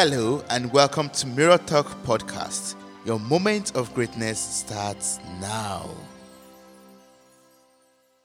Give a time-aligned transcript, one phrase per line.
[0.00, 2.76] Hello, and welcome to Mirror Talk Podcast.
[3.04, 5.90] Your moment of greatness starts now.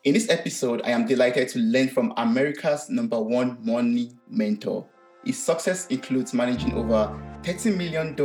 [0.04, 4.86] In this episode, I am delighted to learn from America's number one money mentor.
[5.26, 8.16] His success includes managing over $30 million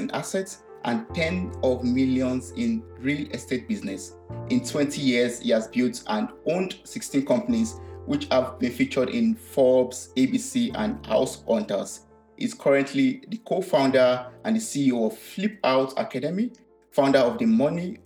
[0.00, 4.16] in assets and 10 of millions in real estate business.
[4.50, 9.36] In 20 years, he has built and owned 16 companies which have been featured in
[9.36, 12.05] Forbes, ABC, and House Hunters.
[12.36, 16.52] He's currently the co-founder and the CEO of Flip Out Academy,
[16.90, 17.98] founder of the Money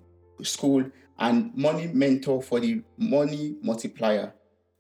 [0.43, 0.85] School,
[1.19, 4.33] and money mentor for the Money Multiplier.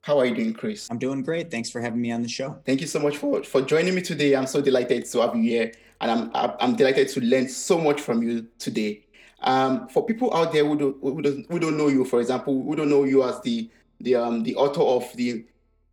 [0.02, 0.88] How are you doing, Chris?
[0.90, 1.50] I'm doing great.
[1.50, 2.58] Thanks for having me on the show.
[2.64, 4.34] Thank you so much for, for joining me today.
[4.34, 8.00] I'm so delighted to have you here, and I'm I'm delighted to learn so much
[8.00, 9.04] from you today.
[9.42, 12.62] Um, for people out there who don't, who don't who don't know you, for example,
[12.62, 13.70] who don't know you as the
[14.00, 15.44] the um the author of the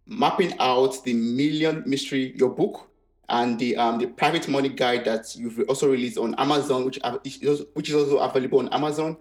[0.05, 2.89] mapping out the millionaire mystery your book
[3.29, 6.99] and the um the private money guide that you've also released on Amazon, which
[7.73, 9.17] which is also available on Amazon,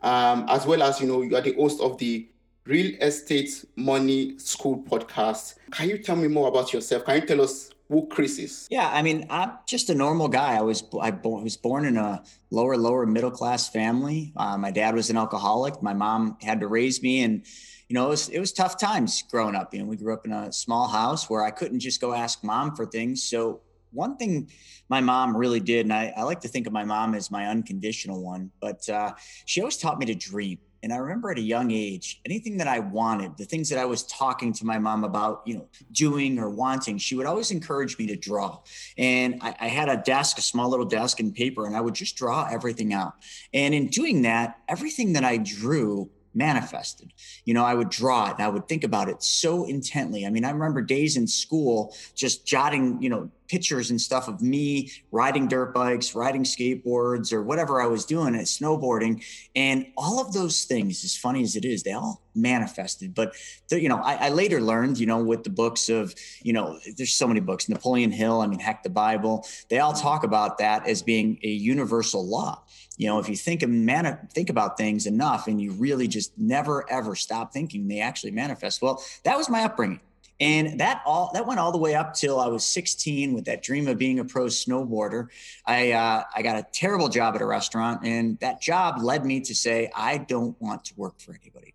[0.00, 2.28] um, as well as you know you are the host of the
[2.66, 5.54] Real Estate Money School podcast.
[5.70, 7.04] Can you tell me more about yourself?
[7.04, 8.68] Can you tell us who Chris is?
[8.70, 10.54] Yeah, I mean, I'm just a normal guy.
[10.54, 14.32] I was I was born in a lower lower middle class family.
[14.36, 15.82] Uh, my dad was an alcoholic.
[15.82, 17.44] My mom had to raise me, and
[17.88, 19.72] you know, it was it was tough times growing up.
[19.72, 22.44] You know, we grew up in a small house where I couldn't just go ask
[22.44, 23.22] mom for things.
[23.22, 24.50] So one thing
[24.90, 27.46] my mom really did, and I, I like to think of my mom as my
[27.46, 29.12] unconditional one, but uh,
[29.46, 30.58] she always taught me to dream.
[30.82, 33.84] And I remember at a young age, anything that I wanted, the things that I
[33.84, 37.98] was talking to my mom about, you know, doing or wanting, she would always encourage
[37.98, 38.60] me to draw.
[38.96, 41.94] And I, I, had a desk, a small little desk and paper, and I would
[41.94, 43.14] just draw everything out.
[43.52, 47.12] And in doing that, everything that I drew manifested.
[47.44, 50.26] You know, I would draw it and I would think about it so intently.
[50.26, 54.42] I mean, I remember days in school just jotting, you know, pictures and stuff of
[54.42, 59.24] me riding dirt bikes, riding skateboards, or whatever I was doing at snowboarding.
[59.56, 63.14] And all of those things, as funny as it is, they all manifested.
[63.14, 63.34] But,
[63.70, 67.14] you know, I, I later learned, you know, with the books of, you know, there's
[67.14, 70.86] so many books, Napoleon Hill, I mean, heck, the Bible, they all talk about that
[70.86, 72.62] as being a universal law.
[72.98, 76.36] You know, if you think of man, think about things enough and you really just
[76.36, 78.82] never ever stop thinking, they actually manifest.
[78.82, 80.00] Well, that was my upbringing.
[80.40, 83.62] And that all that went all the way up till I was 16 with that
[83.62, 85.28] dream of being a pro snowboarder.
[85.64, 89.40] I uh, I got a terrible job at a restaurant, and that job led me
[89.40, 91.74] to say I don't want to work for anybody.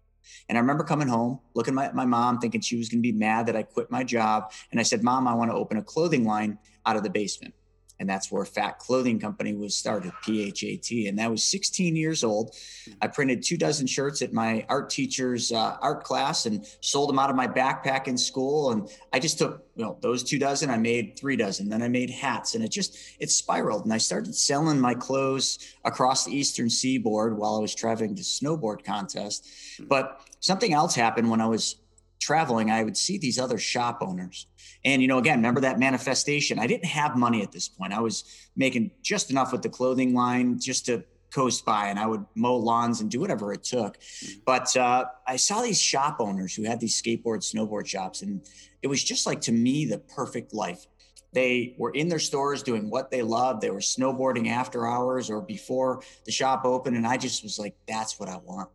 [0.49, 3.01] And I remember coming home, looking at my, my mom, thinking she was going to
[3.01, 4.51] be mad that I quit my job.
[4.71, 7.53] And I said, Mom, I want to open a clothing line out of the basement
[7.99, 11.07] and that's where Fat Clothing Company was started, PHAT.
[11.07, 12.55] And that was 16 years old.
[13.01, 17.19] I printed two dozen shirts at my art teacher's uh, art class and sold them
[17.19, 18.71] out of my backpack in school.
[18.71, 20.69] And I just took, you know, those two dozen.
[20.69, 21.69] I made three dozen.
[21.69, 23.85] Then I made hats, and it just it spiraled.
[23.85, 28.23] And I started selling my clothes across the Eastern Seaboard while I was traveling to
[28.23, 29.47] snowboard contest.
[29.87, 31.77] But something else happened when I was
[32.19, 32.71] traveling.
[32.71, 34.47] I would see these other shop owners
[34.85, 36.59] and, you know, again, remember that manifestation.
[36.59, 37.93] I didn't have money at this point.
[37.93, 38.23] I was
[38.55, 42.55] making just enough with the clothing line just to coast by and I would mow
[42.55, 43.99] lawns and do whatever it took.
[43.99, 44.39] Mm-hmm.
[44.45, 48.41] But uh, I saw these shop owners who had these skateboard, snowboard shops, and
[48.81, 50.85] it was just like to me the perfect life.
[51.33, 53.61] They were in their stores doing what they loved.
[53.61, 56.95] They were snowboarding after hours or before the shop opened.
[56.95, 58.69] And I just was like, that's what I want.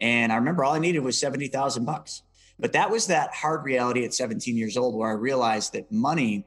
[0.00, 2.22] And I remember all I needed was 70,000 bucks.
[2.60, 6.44] But that was that hard reality at 17 years old where I realized that money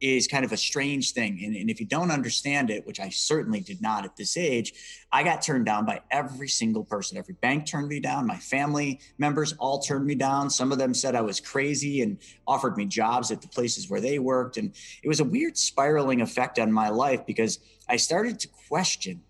[0.00, 1.42] is kind of a strange thing.
[1.44, 4.72] And, and, if you don't understand it, which I certainly did not at this age,
[5.12, 7.18] I got turned down by every single person.
[7.18, 8.26] Every bank turned me down.
[8.26, 10.48] My family members all turned me down.
[10.48, 14.00] Some of them said I was crazy and offered me jobs at the places where
[14.00, 14.56] they worked.
[14.56, 14.72] And
[15.02, 19.22] it was a weird spiraling effect on my life because I started to question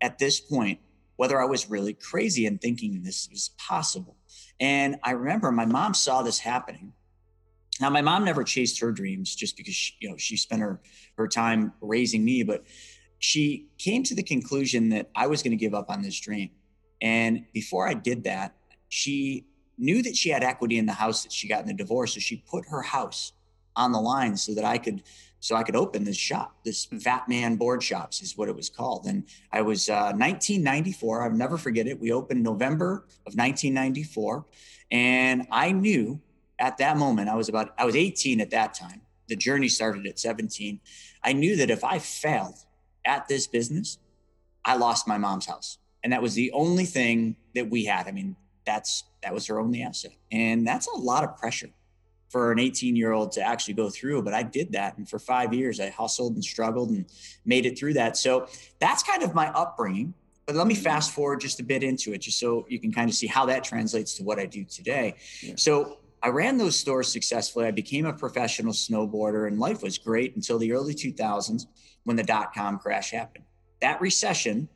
[0.00, 0.80] at this point
[1.16, 4.16] whether I was really crazy and thinking this was possible.
[4.60, 6.92] And I remember my mom saw this happening.
[7.80, 10.80] Now, my mom never chased her dreams just because she, you know she spent her
[11.18, 12.64] her time raising me, but
[13.18, 16.50] she came to the conclusion that I was going to give up on this dream.
[17.00, 18.54] And before I did that,
[18.88, 19.46] she
[19.78, 22.20] knew that she had equity in the house that she got in the divorce, so
[22.20, 23.32] she put her house
[23.76, 25.02] on the line so that I could
[25.38, 26.56] so I could open this shop.
[26.64, 26.86] This.
[26.86, 29.06] Fat Man Board Shops is what it was called.
[29.06, 31.22] And I was uh, 1994.
[31.22, 32.00] I'll never forget it.
[32.00, 34.44] We opened November of 1994,
[34.90, 36.20] and I knew
[36.58, 39.02] at that moment I was about I was 18 at that time.
[39.28, 40.80] The journey started at 17.
[41.22, 42.56] I knew that if I failed
[43.04, 43.98] at this business,
[44.64, 48.08] I lost my mom's house, and that was the only thing that we had.
[48.08, 51.70] I mean, that's that was her only asset, and that's a lot of pressure
[52.28, 54.98] for an 18 year old to actually go through, but I did that.
[54.98, 57.06] And for five years, I hustled and struggled and
[57.44, 58.16] made it through that.
[58.16, 58.48] So
[58.80, 60.14] that's kind of my upbringing.
[60.46, 60.82] But let me mm-hmm.
[60.82, 63.46] fast forward just a bit into it, just so you can kind of see how
[63.46, 65.16] that translates to what I do today.
[65.42, 65.54] Yeah.
[65.56, 67.66] So I ran those stores successfully.
[67.66, 71.66] I became a professional snowboarder, and life was great until the early 2000s
[72.04, 73.44] when the dot com crash happened.
[73.80, 74.68] That recession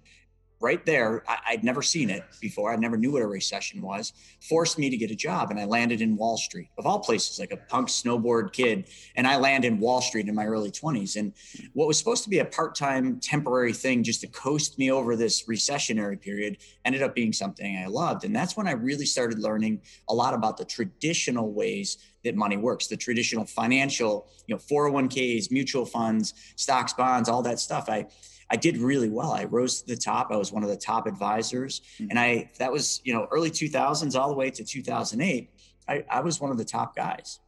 [0.60, 2.72] right there, I, would never seen it before.
[2.72, 4.12] I never knew what a recession was,
[4.46, 5.50] forced me to get a job.
[5.50, 8.88] And I landed in Wall Street, of all places, like a punk snowboard kid.
[9.16, 11.16] And I landed in Wall Street in my early 20s.
[11.16, 11.32] And
[11.72, 15.16] what was supposed to be a part time temporary thing just to coast me over
[15.16, 18.24] this recessionary period ended up being something I loved.
[18.24, 19.80] And that's when I really started learning
[20.10, 25.50] a lot about the traditional ways that money works the traditional financial you know 401ks
[25.50, 28.06] mutual funds stocks bonds all that stuff i
[28.50, 29.32] I did really well.
[29.32, 30.30] I rose to the top.
[30.30, 31.82] I was one of the top advisors.
[31.94, 32.10] Mm-hmm.
[32.10, 35.50] And I, that was, you know, early 2000s all the way to 2008.
[35.88, 37.38] I, I was one of the top guys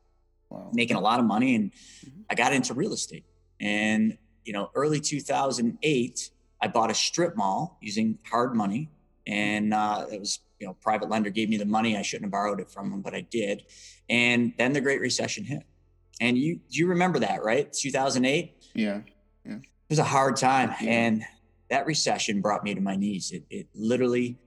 [0.49, 0.70] wow.
[0.72, 1.56] making a lot of money.
[1.56, 2.20] And mm-hmm.
[2.31, 3.25] I got into real estate.
[3.60, 8.88] And, you know, early 2008, I bought a strip mall using hard money.
[9.26, 11.96] And uh, it was, you know, private lender gave me the money.
[11.96, 13.64] I shouldn't have borrowed it from them, but I did.
[14.08, 15.64] And then the Great Recession hit.
[16.20, 17.72] And you, you remember that, right?
[17.72, 18.55] 2008?
[18.75, 19.00] Yeah.
[19.44, 19.56] Yeah
[19.93, 20.75] was a hard time.
[20.81, 21.23] And
[21.69, 23.31] that recession brought me to my knees.
[23.31, 24.39] It, it literally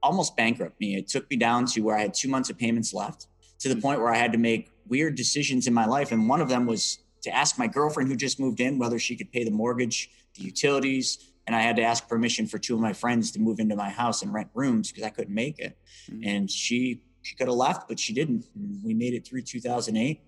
[0.00, 0.94] almost bankrupted me.
[0.94, 3.26] It took me down to where I had two months of payments left
[3.58, 3.82] to the mm.
[3.82, 6.12] point where I had to make weird decisions in my life.
[6.12, 9.16] And one of them was to ask my girlfriend who just moved in whether she
[9.16, 11.32] could pay the mortgage, the utilities.
[11.48, 13.90] And I had to ask permission for two of my friends to move into my
[13.90, 15.76] house and rent rooms because I couldn't make it.
[16.08, 16.28] Mm-hmm.
[16.28, 18.46] And she she could have left, but she didn't.
[18.54, 20.20] And we made it through 2008.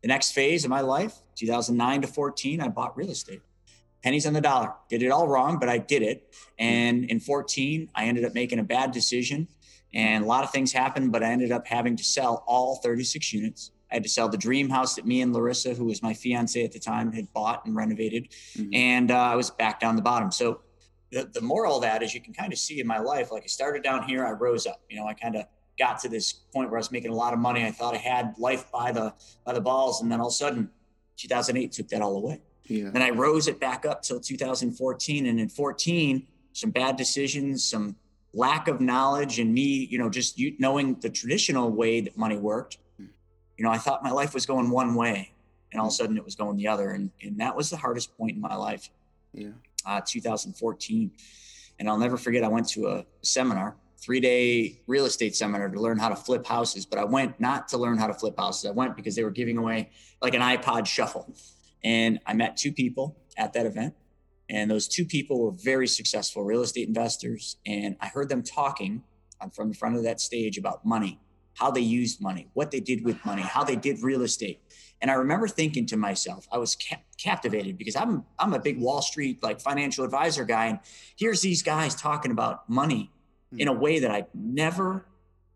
[0.00, 3.42] The next phase of my life, 2009 to 14, I bought real estate
[4.06, 4.72] pennies on the dollar.
[4.88, 6.32] Did it all wrong, but I did it.
[6.60, 9.48] And in 14, I ended up making a bad decision.
[9.92, 13.32] And a lot of things happened, but I ended up having to sell all 36
[13.32, 13.72] units.
[13.90, 16.62] I had to sell the dream house that me and Larissa, who was my fiance
[16.62, 18.28] at the time, had bought and renovated.
[18.56, 18.74] Mm-hmm.
[18.74, 20.30] And uh, I was back down the bottom.
[20.30, 20.60] So
[21.10, 23.42] the, the moral of that is you can kind of see in my life, like
[23.42, 24.82] I started down here, I rose up.
[24.88, 25.46] You know, I kind of
[25.80, 27.64] got to this point where I was making a lot of money.
[27.64, 29.14] I thought I had life by the
[29.44, 30.70] by the balls, and then all of a sudden,
[31.16, 32.40] 2008 took that all away.
[32.68, 32.90] Yeah.
[32.90, 35.26] Then I rose it back up till 2014.
[35.26, 37.96] And in 14, some bad decisions, some
[38.32, 42.36] lack of knowledge, and me, you know, just you, knowing the traditional way that money
[42.36, 42.78] worked.
[43.56, 45.32] You know, I thought my life was going one way,
[45.72, 46.90] and all of a sudden it was going the other.
[46.90, 48.90] And, and that was the hardest point in my life.
[49.32, 49.50] Yeah.
[49.86, 51.10] Uh, 2014.
[51.78, 55.80] And I'll never forget, I went to a seminar, three day real estate seminar to
[55.80, 56.84] learn how to flip houses.
[56.86, 58.66] But I went not to learn how to flip houses.
[58.66, 59.90] I went because they were giving away
[60.20, 61.34] like an iPod shuffle.
[61.86, 63.94] And I met two people at that event.
[64.50, 67.58] And those two people were very successful real estate investors.
[67.64, 69.04] And I heard them talking
[69.54, 71.20] from the front of that stage about money,
[71.54, 74.60] how they used money, what they did with money, how they did real estate.
[75.00, 78.80] And I remember thinking to myself, I was ca- captivated because I'm I'm a big
[78.80, 80.78] Wall Street like financial advisor guy, and
[81.16, 83.12] here's these guys talking about money
[83.52, 83.60] hmm.
[83.60, 85.04] in a way that I've never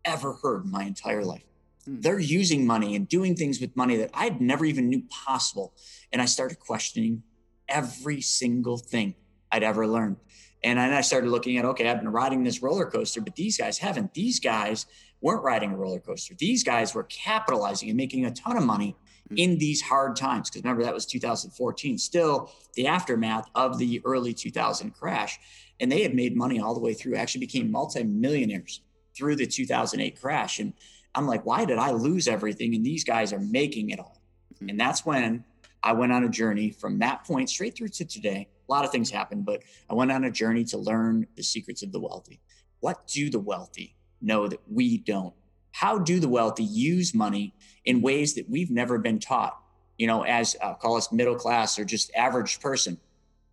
[0.05, 1.43] ever heard in my entire life.
[1.85, 2.01] Hmm.
[2.01, 5.73] They're using money and doing things with money that I'd never even knew possible.
[6.11, 7.23] And I started questioning
[7.67, 9.15] every single thing
[9.51, 10.17] I'd ever learned.
[10.63, 13.57] And then I started looking at, okay, I've been riding this roller coaster, but these
[13.57, 14.13] guys haven't.
[14.13, 14.85] These guys
[15.21, 16.35] weren't riding a roller coaster.
[16.37, 18.95] These guys were capitalizing and making a ton of money
[19.29, 19.37] hmm.
[19.37, 20.49] in these hard times.
[20.49, 25.39] Because remember, that was 2014, still the aftermath of the early 2000 crash.
[25.79, 28.81] And they had made money all the way through, actually became multimillionaires
[29.15, 30.59] through the 2008 crash.
[30.59, 30.73] And
[31.13, 32.75] I'm like, why did I lose everything?
[32.75, 34.21] And these guys are making it all.
[34.55, 34.69] Mm-hmm.
[34.69, 35.43] And that's when
[35.83, 38.47] I went on a journey from that point straight through to today.
[38.69, 41.83] A lot of things happened, but I went on a journey to learn the secrets
[41.83, 42.39] of the wealthy.
[42.79, 45.33] What do the wealthy know that we don't?
[45.71, 47.53] How do the wealthy use money
[47.85, 49.57] in ways that we've never been taught,
[49.97, 52.99] you know, as uh, call us middle class or just average person?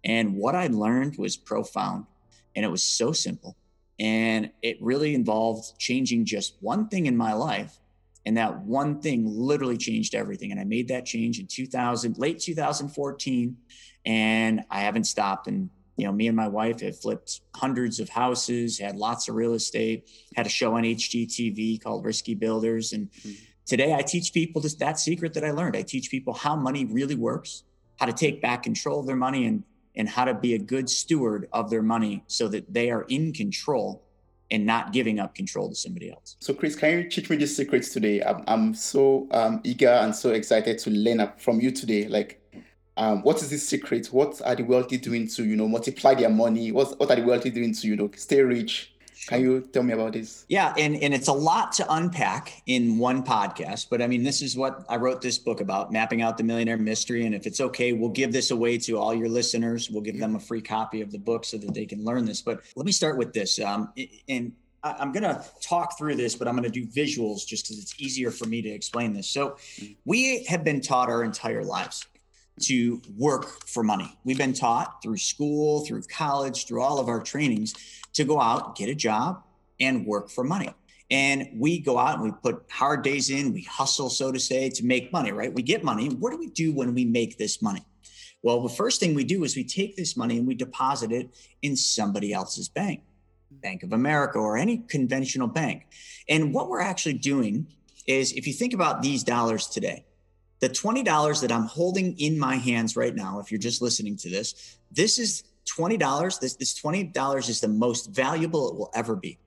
[0.04, 2.06] And what I learned was profound
[2.54, 3.56] and it was so simple.
[3.98, 7.78] And it really involved changing just one thing in my life.
[8.24, 10.52] And that one thing literally changed everything.
[10.52, 13.56] And I made that change in 2000, late 2014.
[14.04, 15.48] And I haven't stopped.
[15.48, 19.34] And, you know, me and my wife have flipped hundreds of houses, had lots of
[19.34, 22.92] real estate, had a show on HGTV called Risky Builders.
[22.92, 23.32] And mm-hmm.
[23.66, 25.76] today I teach people just that secret that I learned.
[25.76, 27.64] I teach people how money really works,
[27.98, 29.64] how to take back control of their money and
[29.98, 33.32] and how to be a good steward of their money so that they are in
[33.32, 34.02] control
[34.50, 36.36] and not giving up control to somebody else.
[36.40, 38.22] So, Chris, can you teach me the secrets today?
[38.22, 42.08] I'm, I'm so um, eager and so excited to learn from you today.
[42.08, 42.40] Like,
[42.96, 44.06] um, what is this secret?
[44.06, 46.72] What are the wealthy doing to, you know, multiply their money?
[46.72, 48.94] What, what are the wealthy doing to, you know, stay rich
[49.26, 50.46] Can you tell me about this?
[50.48, 53.88] Yeah, and, and it's a lot to unpack in one podcast.
[53.90, 56.78] But I mean, this is what I wrote this book about mapping out the millionaire
[56.78, 57.26] mystery.
[57.26, 59.90] And if it's okay, we'll give this away to all your listeners.
[59.90, 62.40] We'll give them a free copy of the book so that they can learn this.
[62.42, 63.60] But let me start with this.
[63.60, 63.92] Um,
[64.28, 64.52] and
[64.84, 68.00] I'm going to talk through this, but I'm going to do visuals just because it's
[68.00, 69.28] easier for me to explain this.
[69.28, 69.56] So,
[70.04, 72.06] we have been taught our entire lives
[72.62, 74.18] to work for money.
[74.24, 77.74] We've been taught through school, through college, through all of our trainings
[78.14, 79.42] to go out, get a job,
[79.80, 80.70] and work for money.
[81.10, 84.68] And we go out and we put hard days in, we hustle, so to say,
[84.70, 85.52] to make money, right?
[85.52, 86.08] We get money.
[86.08, 87.82] What do we do when we make this money?
[88.42, 91.30] Well, the first thing we do is we take this money and we deposit it
[91.62, 93.02] in somebody else's bank,
[93.50, 95.86] Bank of America or any conventional bank.
[96.28, 97.66] And what we're actually doing
[98.06, 100.04] is if you think about these dollars today,
[100.60, 104.30] the $20 that I'm holding in my hands right now, if you're just listening to
[104.30, 105.44] this, this is
[105.76, 106.40] $20.
[106.40, 109.38] This, this $20 is the most valuable it will ever be.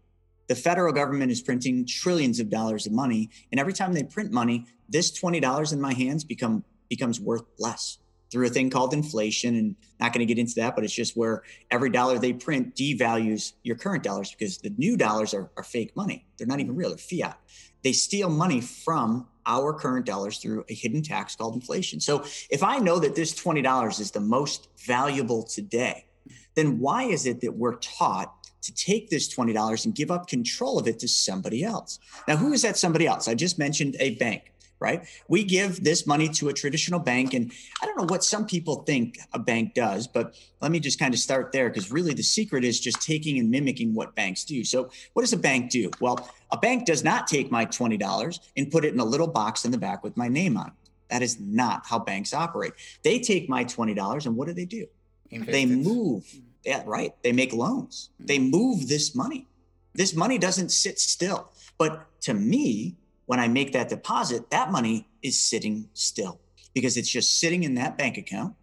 [0.48, 3.30] The federal government is printing trillions of dollars of money.
[3.52, 8.00] And every time they print money, this $20 in my hands become becomes worth less
[8.30, 9.56] through a thing called inflation.
[9.56, 12.76] And not going to get into that, but it's just where every dollar they print
[12.76, 16.26] devalues your current dollars because the new dollars are, are fake money.
[16.38, 17.40] They're not even real, they're fiat.
[17.84, 22.00] They steal money from our current dollars through a hidden tax called inflation.
[22.00, 26.06] So if I know that this $20 is the most valuable today,
[26.56, 30.78] then why is it that we're taught to take this $20 and give up control
[30.78, 32.00] of it to somebody else?
[32.28, 33.28] Now, who is that somebody else?
[33.28, 34.52] I just mentioned a bank,
[34.82, 35.08] right?
[35.28, 37.36] We give this money to a traditional bank.
[37.36, 41.00] And I don't know what some people think a bank does, but let me just
[41.00, 44.44] kind of start there because really the secret is just taking and mimicking what banks
[44.44, 44.64] do.
[44.66, 45.92] So, what does a bank do?
[46.02, 49.64] Well, a bank does not take my $20 and put it in a little box
[49.64, 50.74] in the back with my name on it.
[51.10, 52.74] That is not how banks operate.
[53.04, 54.88] They take my $20 and what do they do?
[55.30, 56.26] They move.
[56.66, 57.14] Yeah, right.
[57.24, 58.10] They make loans.
[58.20, 58.52] They mm-hmm.
[58.52, 59.48] move this money.
[59.94, 61.52] This money doesn't sit still.
[61.78, 62.96] But to me,
[63.32, 66.42] when I make that deposit, that money is sitting still
[66.74, 68.56] because it's just sitting in that bank account.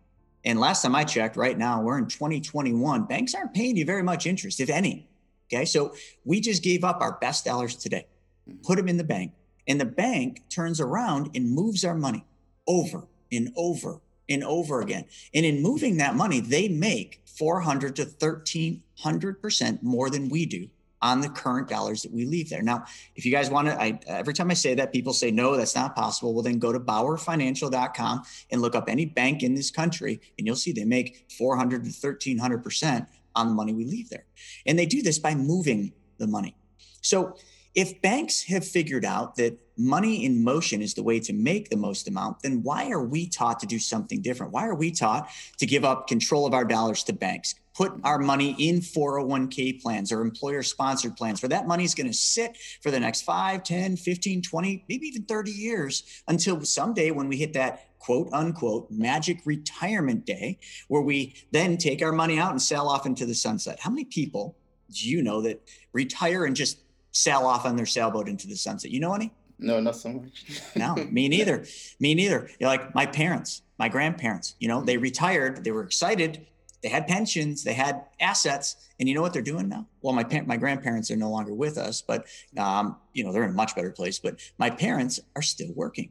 [0.44, 4.02] And last time I checked, right now we're in 2021, banks aren't paying you very
[4.02, 5.08] much interest, if any.
[5.46, 5.64] Okay.
[5.64, 5.94] So
[6.26, 8.08] we just gave up our best dollars today,
[8.46, 8.58] mm-hmm.
[8.62, 9.32] put them in the bank,
[9.66, 12.26] and the bank turns around and moves our money
[12.66, 15.06] over and over and over again.
[15.32, 20.68] And in moving that money, they make 400 to 1300% more than we do
[21.00, 22.62] on the current dollars that we leave there.
[22.62, 25.56] Now, if you guys want to, I, every time I say that, people say, no,
[25.56, 26.34] that's not possible.
[26.34, 30.56] Well, then go to bauerfinancial.com and look up any bank in this country, and you'll
[30.56, 34.24] see they make 400 to 1300% on the money we leave there.
[34.66, 36.56] And they do this by moving the money.
[37.00, 37.36] So
[37.74, 41.76] if banks have figured out that money in motion is the way to make the
[41.76, 44.52] most amount, then why are we taught to do something different?
[44.52, 47.54] Why are we taught to give up control of our dollars to banks?
[47.74, 52.08] Put our money in 401k plans or employer sponsored plans where that money is going
[52.08, 57.12] to sit for the next 5, 10, 15, 20, maybe even 30 years until someday
[57.12, 60.58] when we hit that quote unquote magic retirement day
[60.88, 63.78] where we then take our money out and sail off into the sunset.
[63.80, 64.56] How many people
[64.90, 65.60] do you know that
[65.92, 66.78] retire and just
[67.12, 68.90] sail off on their sailboat into the sunset.
[68.90, 69.32] You know any?
[69.58, 70.44] No, not so much.
[70.76, 71.64] no, me neither.
[71.98, 72.48] Me neither.
[72.60, 76.46] You're like my parents, my grandparents, you know, they retired, they were excited,
[76.82, 79.86] they had pensions, they had assets, and you know what they're doing now?
[80.00, 83.50] Well, my my grandparents are no longer with us, but um, you know, they're in
[83.50, 86.10] a much better place, but my parents are still working.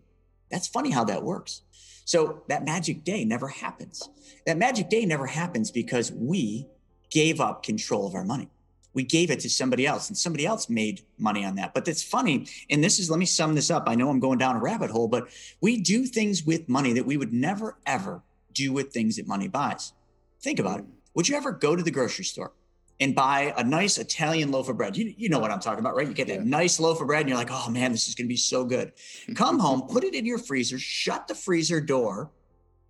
[0.52, 1.62] That's funny how that works.
[2.06, 4.10] So that magic day never happens.
[4.46, 6.68] That magic day never happens because we
[7.10, 8.50] gave up control of our money
[8.98, 11.72] we gave it to somebody else and somebody else made money on that.
[11.76, 12.48] But that's funny.
[12.72, 13.84] And this is, let me sum this up.
[13.86, 15.28] I know I'm going down a rabbit hole, but
[15.62, 18.24] we do things with money that we would never, ever
[18.54, 19.94] do with things that money buys.
[20.42, 20.86] Think about it.
[21.14, 22.54] Would you ever go to the grocery store
[23.00, 24.98] and buy a nice Italian loaf of bread?
[24.98, 26.08] You, you know what I'm talking about, right?
[26.08, 26.44] You get that yeah.
[26.44, 28.66] nice loaf of bread and you're like, oh man, this is going to be so
[28.66, 28.94] good.
[29.36, 32.32] Come home, put it in your freezer, shut the freezer door,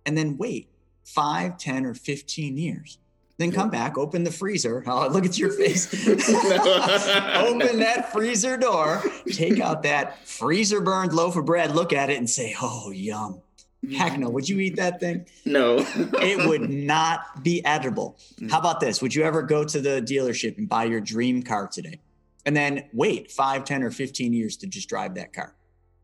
[0.06, 0.70] and then wait
[1.04, 2.98] five, 10, or 15 years
[3.38, 4.84] then come back, open the freezer.
[4.98, 5.86] Oh, look at your face.
[6.08, 12.18] open that freezer door, take out that freezer burned loaf of bread, look at it
[12.18, 13.40] and say, oh, yum.
[13.96, 14.28] Heck no.
[14.28, 15.26] Would you eat that thing?
[15.44, 15.76] No.
[15.88, 18.18] it would not be edible.
[18.40, 18.50] Mm.
[18.50, 19.00] How about this?
[19.00, 22.00] Would you ever go to the dealership and buy your dream car today?
[22.44, 25.54] And then wait five, 10, or 15 years to just drive that car?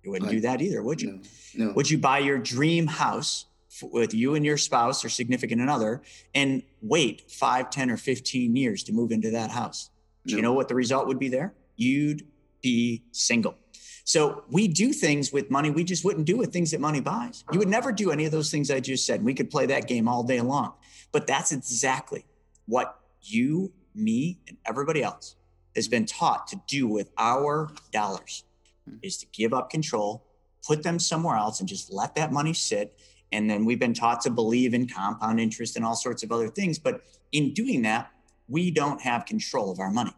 [0.05, 1.21] You wouldn't do that either, would you?
[1.55, 1.67] No.
[1.67, 1.73] no.
[1.73, 3.47] Would you buy your dream house
[3.83, 6.03] with you and your spouse or significant another
[6.35, 9.91] and wait 5 10 or 15 years to move into that house.
[10.27, 11.53] Do you know what the result would be there?
[11.77, 12.27] You'd
[12.63, 13.57] be single.
[14.05, 17.45] So we do things with money we just wouldn't do with things that money buys.
[17.53, 19.25] You would never do any of those things i just said.
[19.25, 20.75] We could play that game all day long.
[21.13, 22.27] But that's exactly
[22.67, 25.37] what you me and everybody else
[25.75, 28.45] has been taught to do with our dollars
[28.89, 28.99] mm.
[29.03, 30.25] is to give up control,
[30.67, 32.99] put them somewhere else, and just let that money sit.
[33.35, 36.49] And then we've been taught to believe in compound interest and all sorts of other
[36.49, 36.79] things.
[36.79, 38.11] But in doing that,
[38.49, 40.15] we don't have control of our money.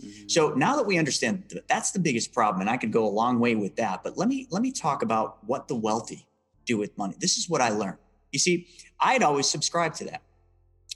[0.00, 0.28] Mm-hmm.
[0.28, 3.10] So now that we understand that that's the biggest problem, and I could go a
[3.10, 6.26] long way with that, but let me let me talk about what the wealthy
[6.64, 7.16] do with money.
[7.18, 7.98] This is what I learned.
[8.32, 8.68] You see,
[9.00, 10.22] I had always subscribed to that.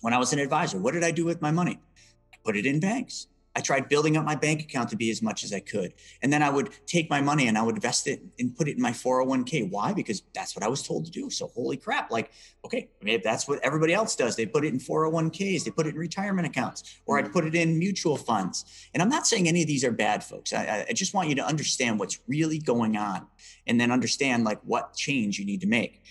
[0.00, 1.80] When I was an advisor, what did I do with my money?
[2.32, 3.26] I put it in banks.
[3.56, 5.94] I tried building up my bank account to be as much as I could.
[6.22, 8.76] And then I would take my money and I would invest it and put it
[8.76, 9.70] in my 401k.
[9.70, 9.92] Why?
[9.92, 11.30] Because that's what I was told to do.
[11.30, 12.10] So holy crap.
[12.10, 12.32] Like,
[12.64, 14.34] okay, maybe that's what everybody else does.
[14.34, 17.54] They put it in 401ks, they put it in retirement accounts, or I'd put it
[17.54, 18.88] in mutual funds.
[18.92, 20.52] And I'm not saying any of these are bad, folks.
[20.52, 23.26] I, I just want you to understand what's really going on
[23.66, 26.02] and then understand like what change you need to make.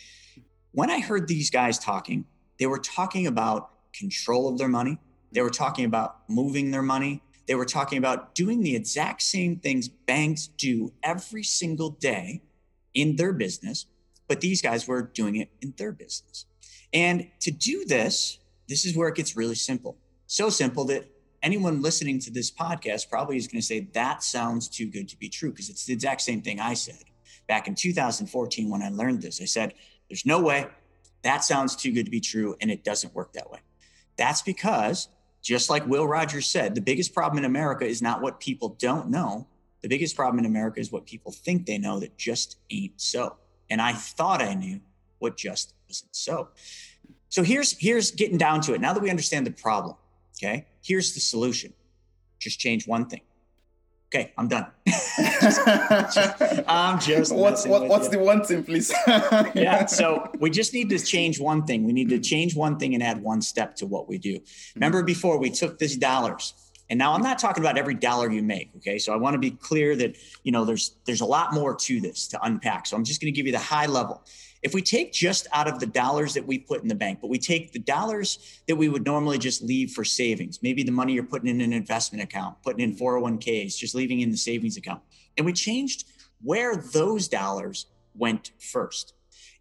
[0.72, 2.26] When I heard these guys talking,
[2.58, 4.98] they were talking about control of their money.
[5.32, 9.58] They were talking about moving their money they were talking about doing the exact same
[9.58, 12.42] things banks do every single day
[12.94, 13.86] in their business,
[14.28, 16.46] but these guys were doing it in their business.
[16.94, 19.98] And to do this, this is where it gets really simple.
[20.28, 21.10] So simple that
[21.42, 25.18] anyone listening to this podcast probably is going to say, that sounds too good to
[25.18, 27.04] be true, because it's the exact same thing I said
[27.48, 29.42] back in 2014 when I learned this.
[29.42, 29.74] I said,
[30.08, 30.68] there's no way
[31.24, 33.60] that sounds too good to be true, and it doesn't work that way.
[34.18, 35.08] That's because
[35.44, 39.10] just like Will Rogers said, the biggest problem in America is not what people don't
[39.10, 39.46] know.
[39.82, 43.36] The biggest problem in America is what people think they know that just ain't so.
[43.70, 44.80] And I thought I knew
[45.20, 46.48] what just wasn't so.
[47.28, 48.80] So here's here's getting down to it.
[48.80, 49.98] Now that we understand the problem,
[50.38, 50.66] okay?
[50.82, 51.74] Here's the solution.
[52.40, 53.22] Just change one thing.
[54.14, 54.68] Okay, I'm done.
[54.86, 57.34] just, just, I'm just.
[57.34, 58.12] What's what, what's you.
[58.12, 58.94] the one thing, please?
[59.08, 59.86] yeah.
[59.94, 61.84] So we just need to change one thing.
[61.84, 64.36] We need to change one thing and add one step to what we do.
[64.36, 64.42] Hmm.
[64.76, 66.54] Remember before we took these dollars,
[66.90, 68.70] and now I'm not talking about every dollar you make.
[68.78, 71.76] Okay, so I want to be clear that you know there's there's a lot more
[71.76, 72.86] to this to unpack.
[72.86, 74.24] So I'm just going to give you the high level.
[74.64, 77.30] If we take just out of the dollars that we put in the bank, but
[77.30, 81.14] we take the dollars that we would normally just leave for savings, maybe the money
[81.14, 85.02] you're putting in an investment account, putting in 401ks, just leaving in the savings account,
[85.38, 86.06] and we changed
[86.42, 89.14] where those dollars went first.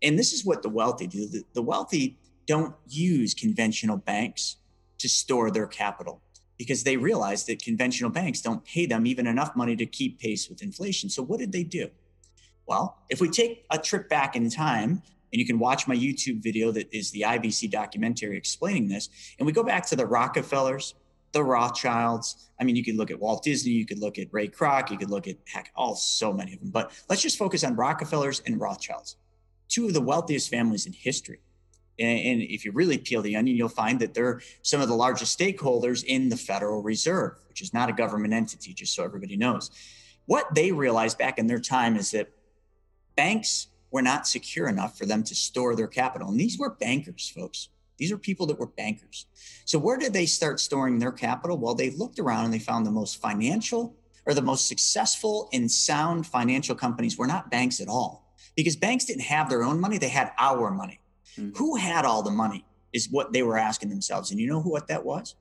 [0.03, 1.27] And this is what the wealthy do.
[1.29, 4.57] The, the wealthy don't use conventional banks
[4.99, 6.21] to store their capital
[6.59, 10.49] because they realize that conventional banks don't pay them even enough money to keep pace
[10.49, 11.09] with inflation.
[11.09, 11.91] So what did they do?
[12.67, 16.43] Well, if we take a trip back in time, and you can watch my YouTube
[16.43, 20.95] video that is the IBC documentary explaining this, and we go back to the Rockefellers,
[21.33, 22.51] the Rothschilds.
[22.61, 24.99] I mean, you could look at Walt Disney, you could look at Ray Kroc, you
[24.99, 26.71] could look at heck, all so many of them.
[26.71, 29.17] But let's just focus on Rockefellers and Rothschilds,
[29.69, 31.41] two of the wealthiest families in history.
[31.99, 34.95] And, and if you really peel the onion, you'll find that they're some of the
[34.95, 39.37] largest stakeholders in the Federal Reserve, which is not a government entity, just so everybody
[39.37, 39.71] knows.
[40.27, 42.29] What they realized back in their time is that
[43.17, 46.29] banks were not secure enough for them to store their capital.
[46.29, 47.69] And these were bankers, folks.
[47.99, 49.27] These are people that were bankers.
[49.65, 51.59] So where did they start storing their capital?
[51.59, 53.95] Well, they looked around and they found the most financial
[54.27, 59.05] or the most successful and sound financial companies were not banks at all because banks
[59.05, 61.01] didn't have their own money, they had our money.
[61.37, 61.57] Mm-hmm.
[61.57, 64.31] Who had all the money is what they were asking themselves.
[64.31, 65.35] And you know who what that was?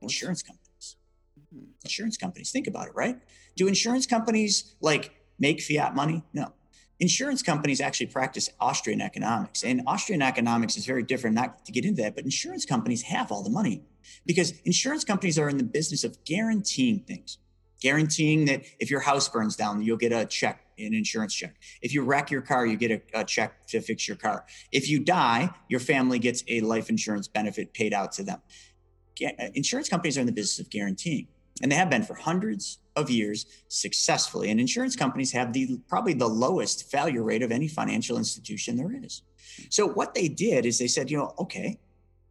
[0.00, 0.96] Insurance companies.
[1.38, 1.66] Mm-hmm.
[1.84, 2.50] Insurance companies.
[2.50, 3.18] Think about it, right?
[3.56, 6.22] Do insurance companies like make fiat money?
[6.32, 6.52] No
[6.98, 9.64] insurance companies actually practice Austrian economics.
[9.64, 13.30] And Austrian economics is very different, not to get into that, but insurance companies have
[13.30, 13.82] all the money
[14.24, 17.38] because insurance companies are in the business of guaranteeing things,
[17.80, 21.56] guaranteeing that if your house burns down, you'll get a check, an insurance check.
[21.82, 24.46] If you wreck your car, you get a, a check to fix your car.
[24.72, 28.40] If you die, your family gets a life insurance benefit paid out to them.
[29.54, 31.26] Insurance companies are in the business of guaranteeing,
[31.62, 34.50] and they have been for hundreds of years successfully.
[34.50, 38.92] And insurance companies have the probably the lowest failure rate of any financial institution there
[39.04, 39.22] is.
[39.70, 41.78] So what they did is they said, you know, okay,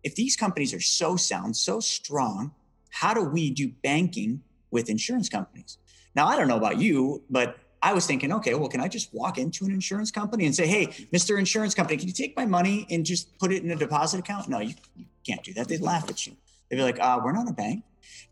[0.03, 2.51] if these companies are so sound, so strong,
[2.89, 5.77] how do we do banking with insurance companies?
[6.15, 9.13] Now, I don't know about you, but I was thinking, okay, well, can I just
[9.13, 11.37] walk into an insurance company and say, hey, Mr.
[11.37, 14.49] Insurance Company, can you take my money and just put it in a deposit account?
[14.49, 15.67] No, you, you can't do that.
[15.67, 16.35] They'd laugh at you.
[16.69, 17.83] They'd be like, uh, we're not a bank.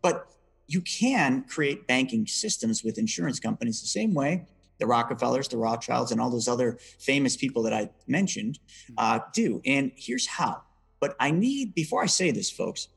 [0.02, 0.28] But
[0.66, 4.46] you can create banking systems with insurance companies the same way
[4.78, 8.58] the Rockefellers, the Rothschilds, and all those other famous people that I mentioned
[8.98, 9.62] uh, do.
[9.64, 10.62] And here's how.
[10.98, 12.88] But I need, before I say this, folks,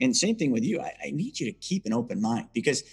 [0.00, 2.84] and same thing with you, I, I need you to keep an open mind because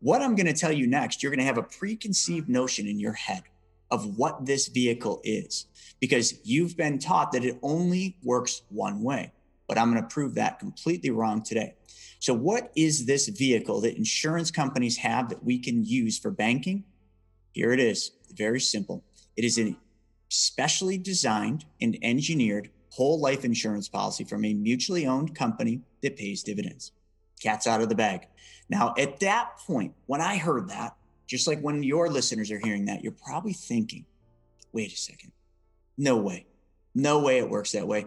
[0.00, 2.98] what I'm going to tell you next, you're going to have a preconceived notion in
[2.98, 3.42] your head
[3.90, 5.66] of what this vehicle is
[6.00, 9.32] because you've been taught that it only works one way.
[9.66, 11.74] but I'm going to prove that completely wrong today.
[12.20, 16.84] So, what is this vehicle that insurance companies have that we can use for banking?
[17.52, 18.12] Here it is.
[18.32, 19.02] Very simple.
[19.36, 19.74] It is a
[20.28, 26.42] specially designed and engineered whole life insurance policy from a mutually owned company that pays
[26.42, 26.92] dividends.
[27.40, 28.26] Cat's out of the bag.
[28.68, 30.94] Now, at that point, when I heard that,
[31.26, 34.04] just like when your listeners are hearing that, you're probably thinking,
[34.72, 35.32] wait a second,
[35.96, 36.46] no way.
[36.94, 38.06] No way it works that way.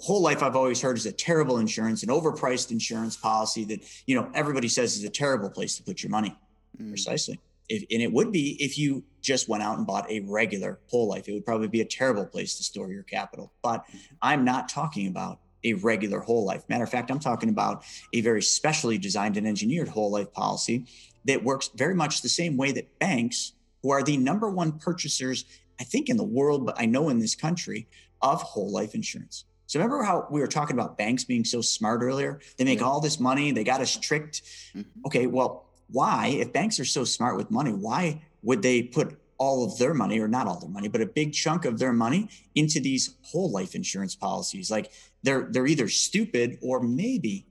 [0.00, 4.14] Whole life I've always heard is a terrible insurance, an overpriced insurance policy that, you
[4.14, 6.36] know, everybody says is a terrible place to put your money.
[6.80, 6.90] Mm.
[6.90, 7.40] Precisely.
[7.68, 11.08] If, and it would be if you just went out and bought a regular whole
[11.08, 11.28] life.
[11.28, 13.52] It would probably be a terrible place to store your capital.
[13.62, 13.84] But.
[14.22, 16.62] I'm not talking about a regular whole life.
[16.68, 20.86] Matter of fact, I'm talking about a very specially designed and engineered whole life policy
[21.24, 25.44] that works very much the same way that banks, who are the number one purchasers,
[25.80, 27.88] I think, in the world, but I know in this country,
[28.22, 29.44] of whole life insurance.
[29.66, 32.40] So remember how we were talking about banks being so smart earlier?
[32.56, 32.86] They make yeah.
[32.86, 34.42] all this money, they got us tricked.
[34.74, 35.06] Mm-hmm.
[35.06, 39.64] Okay, well, why, if banks are so smart with money, why would they put all
[39.64, 42.28] of their money, or not all their money, but a big chunk of their money
[42.54, 44.70] into these whole life insurance policies?
[44.70, 47.46] Like they're they're either stupid or maybe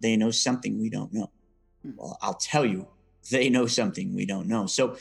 [0.00, 1.30] they know something we don't know.
[1.82, 1.90] Hmm.
[1.96, 2.86] Well, I'll tell you,
[3.30, 4.66] they know something we don't know.
[4.66, 4.96] So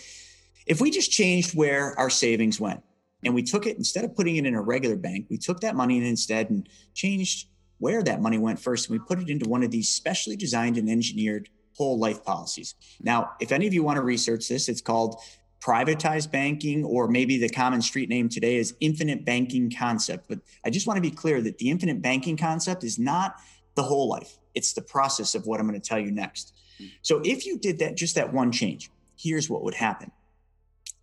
[0.65, 2.83] if we just changed where our savings went
[3.23, 5.75] and we took it instead of putting it in a regular bank, we took that
[5.75, 7.47] money and instead and changed
[7.79, 10.77] where that money went first and we put it into one of these specially designed
[10.77, 12.75] and engineered whole life policies.
[13.01, 15.21] Now, if any of you want to research this, it's called
[15.59, 20.27] privatized banking, or maybe the common street name today is infinite banking concept.
[20.27, 23.35] But I just want to be clear that the infinite banking concept is not
[23.75, 26.53] the whole life, it's the process of what I'm going to tell you next.
[26.79, 26.85] Hmm.
[27.03, 30.11] So if you did that, just that one change, here's what would happen.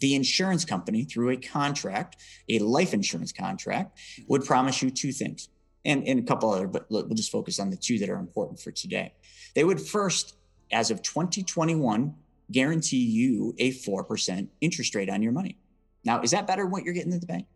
[0.00, 2.16] The insurance company, through a contract,
[2.48, 5.48] a life insurance contract, would promise you two things
[5.84, 8.60] and, and a couple other, but we'll just focus on the two that are important
[8.60, 9.12] for today.
[9.54, 10.36] They would first,
[10.72, 12.14] as of 2021,
[12.50, 15.58] guarantee you a 4% interest rate on your money.
[16.04, 17.46] Now, is that better than what you're getting at the bank?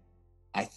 [0.54, 0.68] I,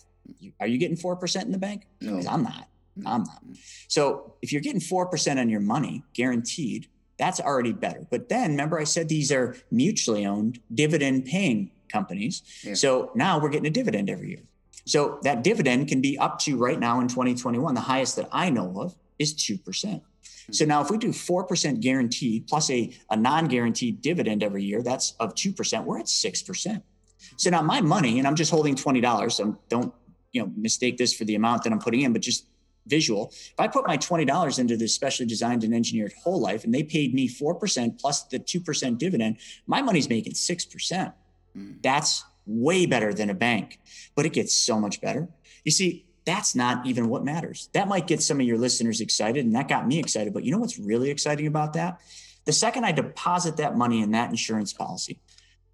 [0.60, 1.88] are you getting 4% in the bank?
[2.02, 2.22] No.
[2.30, 2.68] I'm not.
[3.06, 3.42] I'm not.
[3.88, 6.88] So if you're getting 4% on your money guaranteed,
[7.22, 8.08] that's already better.
[8.10, 12.42] But then remember, I said these are mutually owned, dividend paying companies.
[12.64, 12.74] Yeah.
[12.74, 14.44] So now we're getting a dividend every year.
[14.88, 18.50] So that dividend can be up to right now in 2021, the highest that I
[18.50, 19.62] know of is 2%.
[19.62, 20.02] Hmm.
[20.52, 25.12] So now if we do 4% guaranteed plus a, a non-guaranteed dividend every year, that's
[25.20, 26.82] of 2%, we're at 6%.
[27.38, 29.94] So now my money, and I'm just holding $20, so don't
[30.32, 32.48] you know mistake this for the amount that I'm putting in, but just
[32.88, 33.30] visual.
[33.32, 36.84] If I put my $20 into this specially designed and engineered whole life and they
[36.84, 41.14] paid me 4% plus the 2% dividend, my money's making 6%.
[41.58, 41.82] Mm.
[41.82, 43.80] That's way better than a bank,
[44.16, 45.28] but it gets so much better.
[45.64, 47.70] You see, that's not even what matters.
[47.74, 50.34] That might get some of your listeners excited, and that got me excited.
[50.34, 52.00] But you know what's really exciting about that?
[52.46, 55.20] The second I deposit that money in that insurance policy,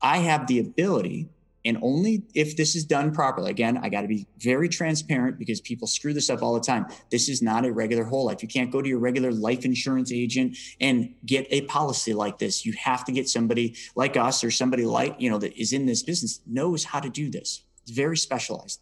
[0.01, 1.29] I have the ability,
[1.67, 3.51] and only if this is done properly.
[3.51, 6.85] Again, I got to be very transparent because people screw this up all the time.
[7.11, 8.41] This is not a regular whole life.
[8.41, 12.65] You can't go to your regular life insurance agent and get a policy like this.
[12.65, 15.85] You have to get somebody like us or somebody like, you know, that is in
[15.85, 17.63] this business, knows how to do this.
[17.83, 18.81] It's very specialized.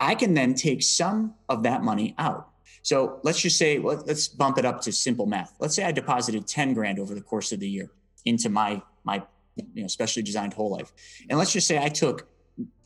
[0.00, 2.48] I can then take some of that money out.
[2.82, 5.54] So let's just say, let's bump it up to simple math.
[5.60, 7.90] Let's say I deposited 10 grand over the course of the year
[8.24, 9.22] into my, my,
[9.56, 10.92] you know, specially designed whole life.
[11.28, 12.26] And let's just say I took,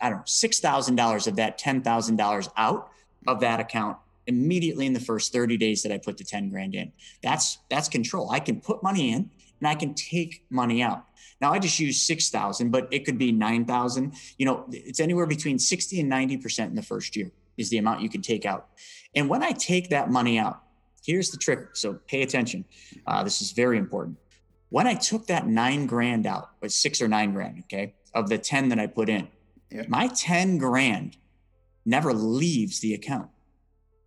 [0.00, 2.90] I don't know, $6,000 of that $10,000 out
[3.26, 6.74] of that account immediately in the first 30 days that I put the 10 grand
[6.74, 6.92] in.
[7.22, 8.30] That's, that's control.
[8.30, 11.04] I can put money in and I can take money out.
[11.40, 14.14] Now I just use 6,000, but it could be 9,000.
[14.38, 18.00] You know, it's anywhere between 60 and 90% in the first year is the amount
[18.00, 18.68] you can take out.
[19.14, 20.62] And when I take that money out,
[21.04, 21.74] here's the trick.
[21.74, 22.64] So pay attention.
[23.06, 24.18] Uh, this is very important.
[24.68, 28.38] When I took that nine grand out, was six or nine grand, okay, of the
[28.38, 29.28] 10 that I put in,
[29.70, 29.84] yeah.
[29.88, 31.16] my 10 grand
[31.84, 33.30] never leaves the account.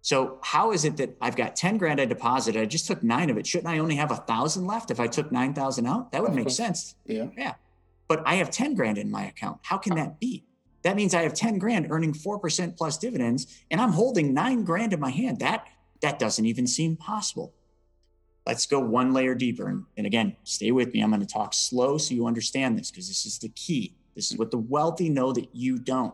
[0.01, 2.61] So how is it that I've got 10 grand I deposited?
[2.61, 3.45] I just took nine of it.
[3.45, 6.11] Shouldn't I only have a thousand left if I took 9,000 out?
[6.11, 6.95] That would make sense.
[7.05, 7.27] Yeah.
[7.37, 7.55] Yeah.
[8.07, 9.59] But I have 10 grand in my account.
[9.61, 10.45] How can that be?
[10.83, 14.93] That means I have 10 grand earning 4% plus dividends and I'm holding nine grand
[14.93, 15.39] in my hand.
[15.39, 15.67] That,
[16.01, 17.53] that doesn't even seem possible.
[18.49, 19.69] Let's go one layer deeper.
[19.69, 21.01] And, and again, stay with me.
[21.01, 23.95] I'm going to talk slow so you understand this because this is the key.
[24.15, 26.13] This is what the wealthy know that you don't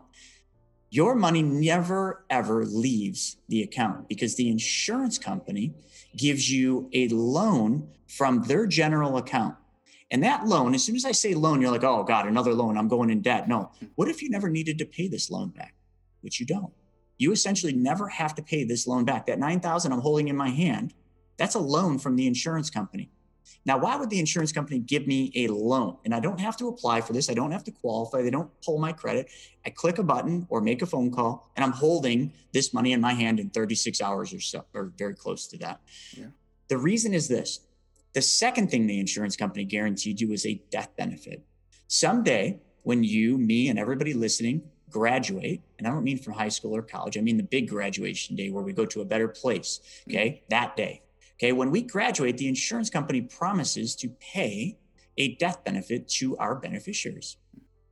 [0.90, 5.74] your money never ever leaves the account because the insurance company
[6.16, 9.56] gives you a loan from their general account.
[10.12, 12.78] And that loan, as soon as I say loan, you're like, oh God, another loan,
[12.78, 13.48] I'm going in debt.
[13.48, 13.72] No.
[13.96, 15.74] What if you never needed to pay this loan back,
[16.20, 16.72] which you don't?
[17.18, 19.26] you essentially never have to pay this loan back.
[19.26, 20.94] That 9,000 I'm holding in my hand,
[21.36, 23.10] that's a loan from the insurance company.
[23.64, 25.96] Now, why would the insurance company give me a loan?
[26.04, 27.28] And I don't have to apply for this.
[27.28, 28.22] I don't have to qualify.
[28.22, 29.28] They don't pull my credit.
[29.64, 33.00] I click a button or make a phone call, and I'm holding this money in
[33.00, 35.80] my hand in 36 hours or so, or very close to that.
[36.16, 36.26] Yeah.
[36.68, 37.60] The reason is this
[38.12, 41.44] the second thing the insurance company guaranteed you is a death benefit.
[41.88, 46.74] Someday, when you, me, and everybody listening graduate, and I don't mean from high school
[46.74, 49.80] or college, I mean the big graduation day where we go to a better place,
[50.02, 50.10] mm-hmm.
[50.12, 51.02] okay, that day
[51.38, 54.78] Okay, when we graduate, the insurance company promises to pay
[55.18, 57.36] a death benefit to our beneficiaries.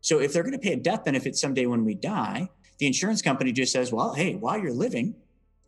[0.00, 3.22] So if they're going to pay a death benefit someday when we die, the insurance
[3.22, 5.14] company just says, well, hey, while you're living,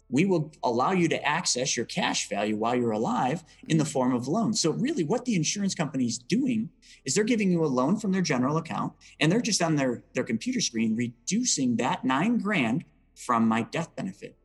[0.08, 4.14] we will allow you to access your cash value while you're alive in the form
[4.14, 4.60] of loans.
[4.60, 6.70] So, really, what the insurance company is doing
[7.04, 10.04] is they're giving you a loan from their general account and they're just on their,
[10.14, 12.84] their computer screen reducing that nine grand
[13.16, 14.36] from my death benefit.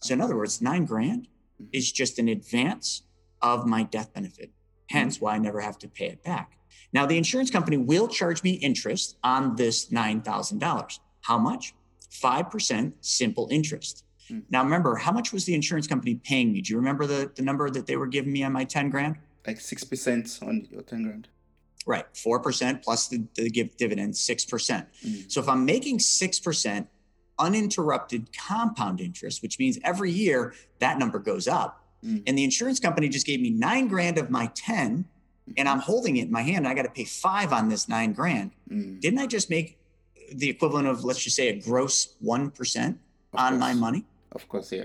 [0.00, 1.35] So, in other words, nine grand Mm-hmm.
[1.72, 3.02] Is just an advance
[3.42, 4.50] of my death benefit.
[4.88, 6.58] Hence why I never have to pay it back.
[6.92, 10.98] Now, the insurance company will charge me interest on this $9,000.
[11.22, 11.74] How much?
[12.10, 14.04] 5% simple interest.
[14.30, 14.42] Mm.
[14.50, 16.60] Now, remember, how much was the insurance company paying me?
[16.60, 19.16] Do you remember the, the number that they were giving me on my 10 grand?
[19.46, 21.28] Like 6% on your 10 grand.
[21.86, 22.04] Right.
[22.14, 24.86] 4% plus the, the give dividend, 6%.
[25.04, 25.32] Mm.
[25.32, 26.86] So if I'm making 6%,
[27.38, 31.82] uninterrupted compound interest, which means every year that number goes up.
[32.04, 32.22] Mm.
[32.26, 35.04] And the insurance company just gave me nine grand of my 10,
[35.56, 36.66] and I'm holding it in my hand.
[36.66, 38.52] I got to pay five on this nine grand.
[38.70, 39.00] Mm.
[39.00, 39.78] Didn't I just make
[40.32, 43.60] the equivalent of, let's just say, a gross 1% on course.
[43.60, 44.04] my money?
[44.32, 44.84] Of course, yeah.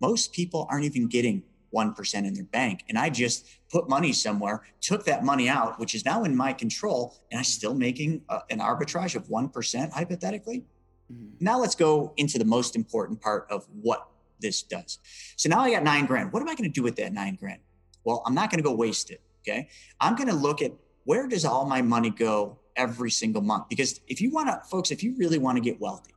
[0.00, 1.42] Most people aren't even getting
[1.74, 2.84] 1% in their bank.
[2.88, 6.52] And I just put money somewhere, took that money out, which is now in my
[6.52, 10.64] control, and I'm still making a, uh, an arbitrage of 1% hypothetically.
[11.12, 11.44] Mm-hmm.
[11.44, 14.08] Now let's go into the most important part of what
[14.40, 14.98] this does.
[15.36, 16.32] So now I got nine grand.
[16.32, 17.60] What am I going to do with that nine grand?
[18.04, 19.20] Well, I'm not going to go waste it.
[19.42, 19.68] Okay.
[20.00, 20.72] I'm going to look at
[21.04, 23.68] where does all my money go every single month?
[23.68, 26.14] Because if you want to, folks, if you really want to get wealthy,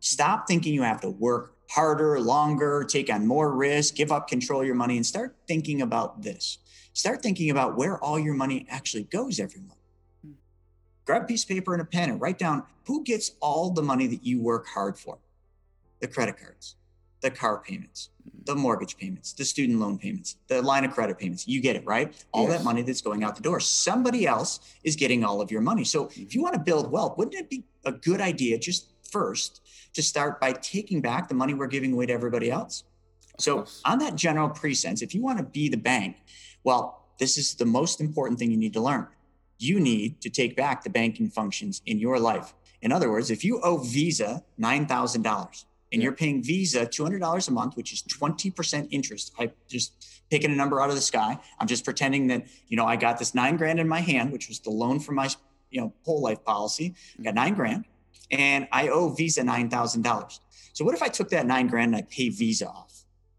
[0.00, 4.64] stop thinking you have to work harder, longer, take on more risk, give up control
[4.64, 6.58] your money, and start thinking about this.
[6.92, 9.81] Start thinking about where all your money actually goes every month
[11.04, 13.82] grab a piece of paper and a pen and write down who gets all the
[13.82, 15.18] money that you work hard for
[16.00, 16.74] the credit cards,
[17.20, 18.44] the car payments, mm.
[18.44, 21.46] the mortgage payments, the student loan payments, the line of credit payments.
[21.46, 22.12] You get it, right?
[22.32, 22.58] All yes.
[22.58, 23.60] that money that's going out the door.
[23.60, 25.84] Somebody else is getting all of your money.
[25.84, 26.26] So if mm-hmm.
[26.30, 29.60] you want to build wealth, wouldn't it be a good idea just first
[29.94, 32.84] to start by taking back the money we're giving away to everybody else?
[33.38, 36.16] So, on that general presense, if you want to be the bank,
[36.64, 39.06] well, this is the most important thing you need to learn
[39.62, 42.54] you need to take back the banking functions in your life.
[42.80, 47.76] In other words, if you owe Visa $9,000 and you're paying Visa $200 a month,
[47.76, 51.38] which is 20% interest, I just picking a number out of the sky.
[51.60, 54.48] I'm just pretending that, you know, I got this nine grand in my hand, which
[54.48, 55.28] was the loan from my,
[55.70, 56.94] you know, whole life policy.
[57.18, 57.84] I got nine grand
[58.30, 60.40] and I owe Visa $9,000.
[60.72, 62.91] So what if I took that nine grand and I pay Visa off?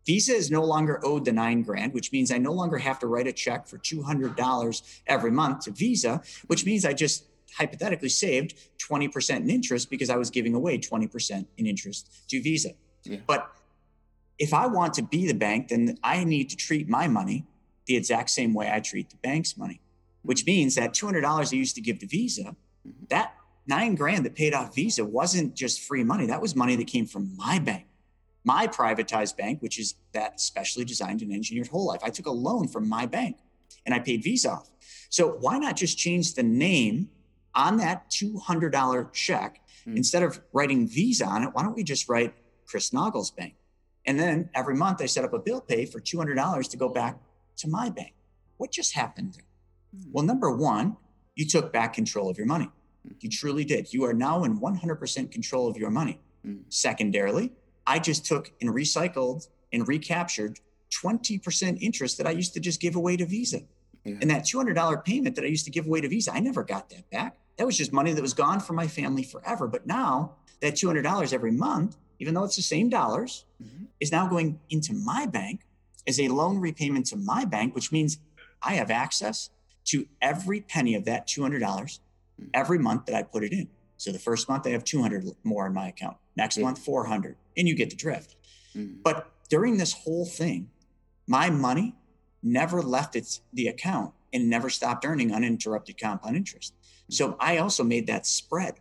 [0.05, 3.07] Visa is no longer owed the nine grand, which means I no longer have to
[3.07, 7.25] write a check for $200 every month to Visa, which means I just
[7.57, 12.71] hypothetically saved 20% in interest because I was giving away 20% in interest to Visa.
[13.03, 13.19] Yeah.
[13.25, 13.49] But
[14.39, 17.45] if I want to be the bank, then I need to treat my money
[17.85, 19.81] the exact same way I treat the bank's money,
[20.23, 22.55] which means that $200 I used to give to Visa,
[22.87, 23.05] mm-hmm.
[23.09, 23.35] that
[23.67, 26.25] nine grand that paid off Visa wasn't just free money.
[26.25, 27.85] That was money that came from my bank
[28.43, 32.01] my privatized bank, which is that specially designed and engineered whole life.
[32.03, 33.37] I took a loan from my bank
[33.85, 34.69] and I paid Visa off.
[35.09, 37.09] So why not just change the name
[37.55, 39.61] on that $200 check?
[39.87, 39.97] Mm.
[39.97, 42.33] Instead of writing Visa on it, why don't we just write
[42.65, 43.55] Chris Nagel's bank?
[44.05, 47.17] And then every month I set up a bill pay for $200 to go back
[47.57, 48.13] to my bank.
[48.57, 50.01] What just happened there?
[50.01, 50.11] Mm.
[50.11, 50.97] Well, number one,
[51.35, 52.69] you took back control of your money.
[53.05, 53.13] Hmm.
[53.19, 53.93] You truly did.
[53.93, 56.19] You are now in 100% control of your money.
[56.45, 56.61] Mm.
[56.69, 57.51] Secondarily,
[57.85, 60.59] I just took and recycled and recaptured
[61.03, 63.61] 20% interest that I used to just give away to Visa.
[64.03, 64.17] Yeah.
[64.21, 66.89] And that $200 payment that I used to give away to Visa, I never got
[66.89, 67.37] that back.
[67.57, 69.67] That was just money that was gone from my family forever.
[69.67, 73.85] But now that $200 every month, even though it's the same dollars, mm-hmm.
[73.99, 75.61] is now going into my bank
[76.07, 78.19] as a loan repayment to my bank, which means
[78.61, 79.49] I have access
[79.85, 82.45] to every penny of that $200 mm-hmm.
[82.53, 83.67] every month that I put it in.
[83.97, 86.17] So the first month I have 200 more in my account.
[86.35, 86.63] Next yeah.
[86.63, 88.35] month 400 and you get the drift.
[88.75, 89.01] Mm-hmm.
[89.03, 90.69] But during this whole thing,
[91.27, 91.95] my money
[92.41, 96.73] never left its the account and never stopped earning uninterrupted compound interest.
[97.09, 98.75] So I also made that spread.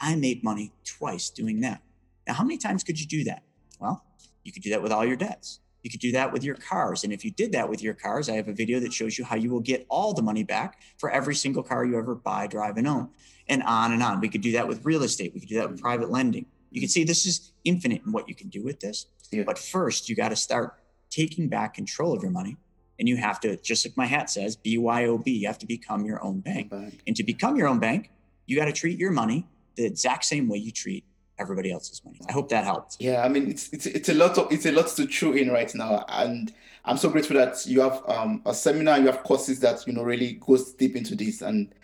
[0.00, 1.82] I made money twice doing that.
[2.26, 3.42] Now, how many times could you do that?
[3.80, 4.04] Well,
[4.44, 5.60] you could do that with all your debts.
[5.82, 7.02] You could do that with your cars.
[7.02, 9.24] And if you did that with your cars, I have a video that shows you
[9.24, 12.46] how you will get all the money back for every single car you ever buy,
[12.46, 13.08] drive, and own,
[13.48, 14.20] and on and on.
[14.20, 15.32] We could do that with real estate.
[15.34, 16.46] We could do that with private lending.
[16.72, 19.06] You can see this is infinite in what you can do with this.
[19.30, 19.44] Yeah.
[19.44, 20.74] But first, you got to start
[21.10, 22.56] taking back control of your money.
[22.98, 26.22] And you have to, just like my hat says, BYOB, you have to become your
[26.22, 26.70] own bank.
[26.70, 27.00] bank.
[27.06, 28.10] And to become your own bank,
[28.46, 31.04] you got to treat your money the exact same way you treat
[31.38, 32.20] everybody else's money.
[32.28, 32.96] I hope that helped.
[33.00, 35.50] Yeah, I mean it's it's it's a lot of it's a lot to chew in
[35.50, 36.52] right now, and
[36.84, 40.02] I'm so grateful that you have um, a seminar, you have courses that you know
[40.02, 41.74] really goes deep into this, and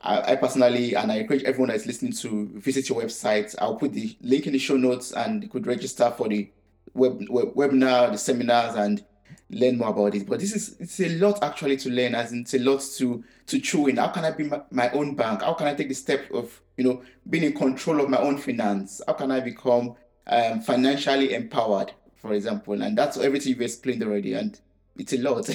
[0.00, 3.54] I, I personally and I encourage everyone that is listening to visit your website.
[3.60, 6.50] I'll put the link in the show notes, and you could register for the
[6.94, 9.04] web, web webinar, the seminars, and
[9.50, 10.28] learn more about it.
[10.28, 13.60] But this is it's a lot actually to learn, as it's a lot to to
[13.60, 13.96] chew in.
[13.96, 15.42] How can I be my, my own bank?
[15.42, 18.38] How can I take the step of you know being in control of my own
[18.38, 19.00] finance?
[19.06, 19.94] How can I become
[20.26, 22.80] um, financially empowered, for example?
[22.82, 24.34] And that's everything you've explained already.
[24.34, 24.58] And
[24.96, 25.48] it's a lot.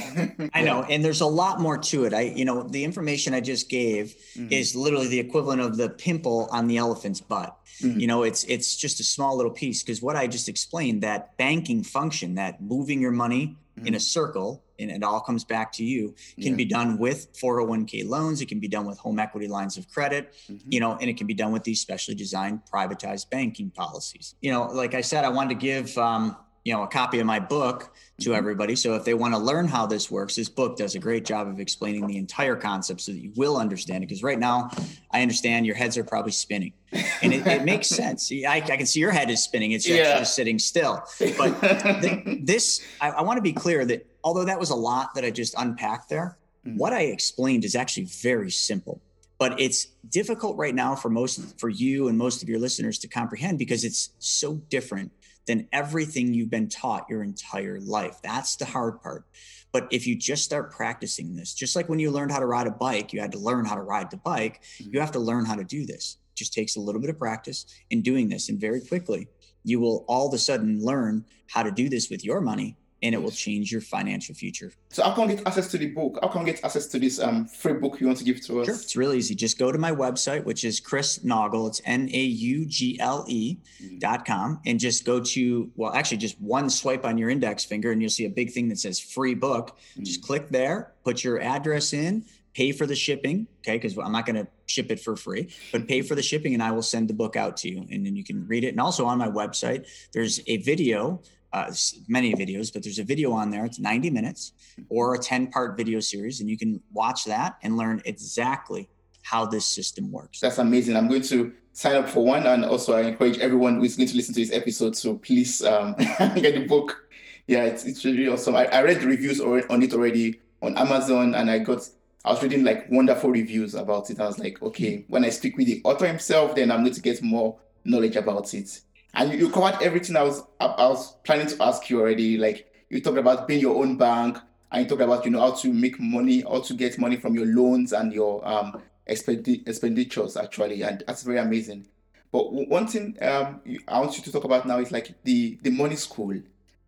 [0.53, 2.13] I know, and there's a lot more to it.
[2.13, 4.51] I, you know, the information I just gave mm-hmm.
[4.51, 7.57] is literally the equivalent of the pimple on the elephant's butt.
[7.81, 7.99] Mm-hmm.
[7.99, 11.37] You know, it's it's just a small little piece because what I just explained, that
[11.37, 13.87] banking function, that moving your money mm-hmm.
[13.87, 16.55] in a circle and it all comes back to you can yeah.
[16.55, 20.33] be done with 401k loans it can be done with home equity lines of credit
[20.51, 20.71] mm-hmm.
[20.71, 24.51] you know and it can be done with these specially designed privatized banking policies you
[24.51, 26.35] know like i said i wanted to give um,
[26.67, 28.37] you know a copy of my book to mm-hmm.
[28.37, 28.75] everybody.
[28.75, 31.47] So if they want to learn how this works this book does a great job
[31.47, 34.07] of explaining the entire concept so that you will understand it.
[34.07, 34.69] Because right now
[35.11, 36.73] i understand your heads are probably spinning.
[37.21, 38.29] And it, it makes sense.
[38.31, 39.71] I, I, can see your head is spinning.
[39.71, 40.19] It's yeah.
[40.19, 41.01] just sitting still.
[41.37, 41.61] But
[42.41, 45.31] this I, I want to be clear that although that was a lot that i
[45.31, 46.77] just unpacked there mm-hmm.
[46.77, 49.01] what i explained is actually very simple.
[49.39, 53.07] But it's difficult right now for most for you and most of your listeners to
[53.07, 55.11] comprehend because it's so different
[55.47, 58.19] than everything you've been taught your entire life.
[58.21, 59.25] That's the hard part.
[59.71, 62.67] But if you just start practicing this, just like when you learned how to ride
[62.67, 64.93] a bike, you had to learn how to ride the bike, mm-hmm.
[64.93, 66.17] you have to learn how to do this.
[66.33, 68.49] It just takes a little bit of practice in doing this.
[68.49, 69.27] And very quickly,
[69.63, 73.13] you will all of a sudden learn how to do this with your money and
[73.13, 74.71] it will change your financial future.
[74.89, 76.17] So how can we get access to the book?
[76.21, 78.61] How can we get access to this um, free book you want to give to
[78.61, 78.65] us?
[78.65, 79.35] Sure, it's really easy.
[79.35, 81.67] Just go to my website, which is Chris Naugle.
[81.67, 83.97] It's N-A-U-G-L-E mm-hmm.
[83.99, 84.59] dot com.
[84.65, 88.09] And just go to, well, actually just one swipe on your index finger and you'll
[88.09, 89.77] see a big thing that says free book.
[89.91, 90.03] Mm-hmm.
[90.03, 93.47] Just click there, put your address in, pay for the shipping.
[93.59, 93.77] Okay.
[93.77, 96.61] Because I'm not going to ship it for free, but pay for the shipping and
[96.61, 98.69] I will send the book out to you and then you can read it.
[98.69, 101.21] And also on my website, there's a video
[101.57, 101.73] uh,
[102.07, 103.65] many videos, but there's a video on there.
[103.65, 104.53] It's 90 minutes
[104.89, 108.89] or a 10 part video series, and you can watch that and learn exactly
[109.23, 110.39] how this system works.
[110.39, 110.95] That's amazing.
[110.95, 114.15] I'm going to sign up for one, and also I encourage everyone who's going to
[114.15, 115.95] listen to this episode to please um,
[116.35, 117.07] get the book.
[117.47, 118.55] Yeah, it's, it's really awesome.
[118.55, 121.89] I, I read the reviews on it already on Amazon, and I got
[122.25, 124.19] I was reading like wonderful reviews about it.
[124.19, 127.01] I was like, okay, when I speak with the author himself, then I'm going to
[127.01, 128.81] get more knowledge about it
[129.17, 132.37] and you, you covered everything I was I, I was planning to ask you already.
[132.37, 134.37] Like you talked about being your own bank,
[134.71, 137.35] and you talked about you know how to make money, how to get money from
[137.35, 141.87] your loans and your um expendi- expenditures actually, and that's very amazing.
[142.31, 145.71] But one thing um I want you to talk about now is like the the
[145.71, 146.39] money school.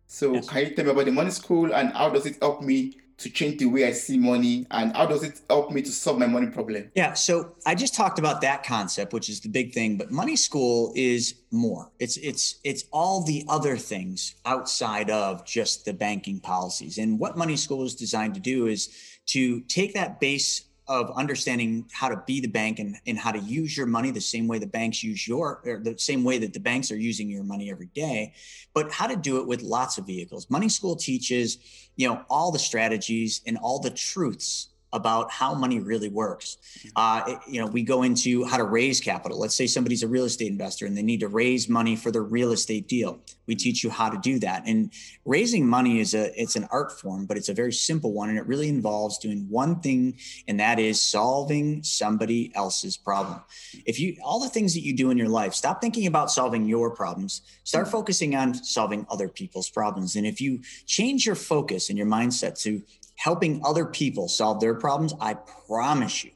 [0.06, 0.48] So yes.
[0.48, 3.30] can you tell me about the money school and how does it help me to
[3.30, 6.26] change the way I see money and how does it help me to solve my
[6.26, 6.90] money problem?
[6.94, 10.36] Yeah, so I just talked about that concept, which is the big thing, but money
[10.36, 11.90] school is more.
[11.98, 16.98] It's it's it's all the other things outside of just the banking policies.
[16.98, 18.88] And what money school is designed to do is
[19.26, 23.38] to take that base of understanding how to be the bank and, and how to
[23.38, 26.52] use your money the same way the banks use your or the same way that
[26.52, 28.32] the banks are using your money every day
[28.74, 30.50] but how to do it with lots of vehicles.
[30.50, 31.58] Money school teaches
[31.94, 36.56] you know all the strategies and all the truths about how money really works.
[36.96, 39.38] Uh, you know, we go into how to raise capital.
[39.38, 42.22] Let's say somebody's a real estate investor and they need to raise money for their
[42.22, 43.20] real estate deal.
[43.46, 43.62] We mm-hmm.
[43.62, 44.64] teach you how to do that.
[44.66, 44.92] And
[45.24, 48.38] raising money is a it's an art form, but it's a very simple one, and
[48.38, 53.38] it really involves doing one thing, and that is solving somebody else's problem.
[53.38, 53.80] Mm-hmm.
[53.86, 56.64] If you all the things that you do in your life, stop thinking about solving
[56.64, 57.42] your problems.
[57.64, 57.92] Start mm-hmm.
[57.92, 60.16] focusing on solving other people's problems.
[60.16, 62.82] And if you change your focus and your mindset to
[63.20, 66.30] helping other people solve their problems, I promise you,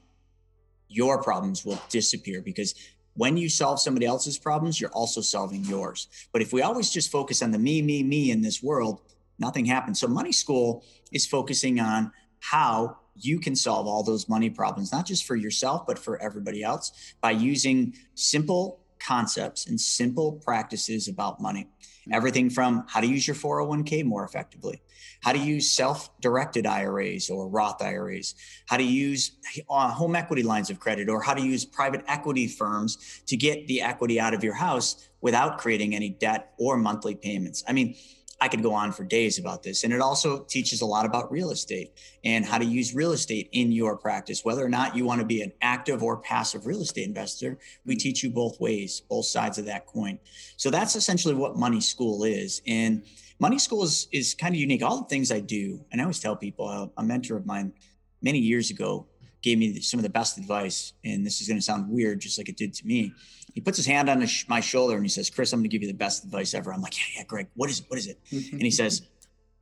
[0.87, 2.75] your problems will disappear because
[3.15, 6.07] when you solve somebody else's problems, you're also solving yours.
[6.31, 9.01] But if we always just focus on the me, me, me in this world,
[9.39, 9.99] nothing happens.
[9.99, 15.07] So, Money School is focusing on how you can solve all those money problems, not
[15.07, 21.41] just for yourself, but for everybody else by using simple concepts and simple practices about
[21.41, 21.63] money.
[21.63, 22.13] Mm-hmm.
[22.13, 24.81] Everything from how to use your 401k more effectively,
[25.21, 28.35] how to use self directed IRAs or Roth IRAs,
[28.67, 29.31] how to use
[29.69, 33.67] uh, home equity lines of credit, or how to use private equity firms to get
[33.67, 37.63] the equity out of your house without creating any debt or monthly payments.
[37.67, 37.95] I mean,
[38.41, 39.83] I could go on for days about this.
[39.83, 41.93] And it also teaches a lot about real estate
[42.23, 44.43] and how to use real estate in your practice.
[44.43, 47.95] Whether or not you want to be an active or passive real estate investor, we
[47.95, 50.19] teach you both ways, both sides of that coin.
[50.57, 52.61] So that's essentially what Money School is.
[52.67, 53.03] And
[53.39, 54.83] Money School is, is kind of unique.
[54.83, 57.73] All the things I do, and I always tell people, a, a mentor of mine
[58.21, 59.07] many years ago
[59.41, 60.93] gave me some of the best advice.
[61.03, 63.13] And this is going to sound weird, just like it did to me
[63.55, 65.81] he puts his hand on my shoulder and he says, Chris, I'm going to give
[65.81, 66.73] you the best advice ever.
[66.73, 67.85] I'm like, yeah, yeah, Greg, what is it?
[67.87, 68.19] What is it?
[68.31, 69.03] and he says,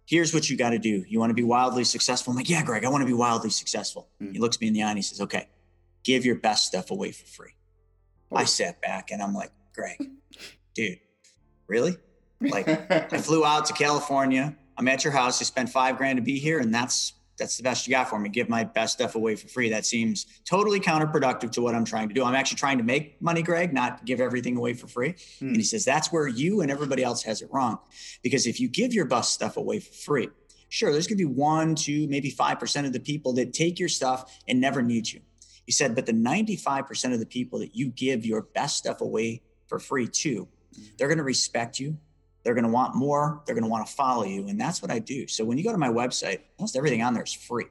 [0.07, 1.05] here's what you got to do.
[1.07, 2.31] You want to be wildly successful?
[2.31, 4.09] I'm like, yeah, Greg, I want to be wildly successful.
[4.19, 4.33] Mm-hmm.
[4.33, 5.47] He looks me in the eye and he says, okay,
[6.03, 7.53] give your best stuff away for free.
[8.31, 8.37] Oh.
[8.37, 9.97] I sat back and I'm like, Greg,
[10.73, 10.97] dude,
[11.67, 11.95] really?
[12.41, 12.67] Like
[13.13, 14.55] I flew out to California.
[14.77, 15.41] I'm at your house.
[15.41, 16.59] I spent five grand to be here.
[16.59, 18.29] And that's that's the best you got for me.
[18.29, 19.69] Give my best stuff away for free.
[19.69, 22.23] That seems totally counterproductive to what I'm trying to do.
[22.23, 25.15] I'm actually trying to make money, Greg, not give everything away for free.
[25.39, 25.47] Hmm.
[25.47, 27.79] And he says that's where you and everybody else has it wrong.
[28.21, 30.29] Because if you give your best stuff away for free,
[30.69, 33.89] sure, there's going to be one, two, maybe 5% of the people that take your
[33.89, 35.21] stuff and never need you.
[35.65, 39.41] He said, but the 95% of the people that you give your best stuff away
[39.67, 40.83] for free to, hmm.
[40.97, 41.97] they're going to respect you.
[42.43, 43.41] They're going to want more.
[43.45, 44.47] They're going to want to follow you.
[44.47, 45.27] And that's what I do.
[45.27, 47.65] So when you go to my website, almost everything on there is free.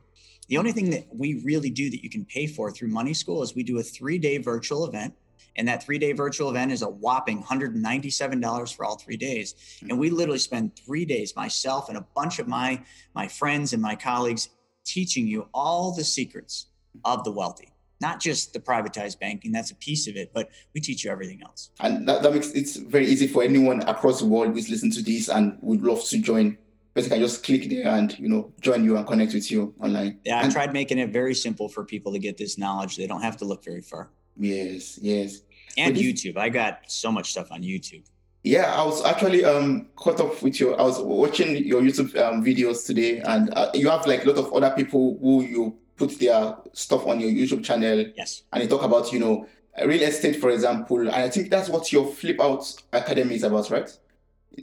[0.48, 3.42] The only thing that we really do that you can pay for through Money School
[3.42, 5.14] is we do a three day virtual event.
[5.56, 9.54] And that three day virtual event is a whopping $197 for all three days.
[9.80, 9.90] Hmm.
[9.90, 12.82] And we literally spend three days, myself and a bunch of my,
[13.14, 14.48] my friends and my colleagues,
[14.84, 16.66] teaching you all the secrets
[17.04, 17.71] of the wealthy
[18.02, 21.40] not just the privatized banking that's a piece of it but we teach you everything
[21.42, 21.70] else.
[21.80, 25.02] And that, that makes it very easy for anyone across the world who's listening to
[25.02, 26.58] this and would love to join.
[26.94, 30.20] Basically just click there and you know join you and connect with you online.
[30.24, 32.96] Yeah i tried making it very simple for people to get this knowledge.
[32.96, 34.10] They don't have to look very far.
[34.36, 35.40] Yes yes.
[35.78, 36.36] And youtube.
[36.36, 38.04] I got so much stuff on youtube.
[38.44, 40.74] Yeah, I was actually um caught up with you.
[40.74, 44.38] I was watching your YouTube um, videos today, and uh, you have like a lot
[44.38, 48.04] of other people who you put their stuff on your YouTube channel.
[48.16, 48.42] Yes.
[48.52, 49.46] And you talk about, you know,
[49.86, 50.98] real estate, for example.
[50.98, 53.88] And I think that's what your Flip Out Academy is about, right?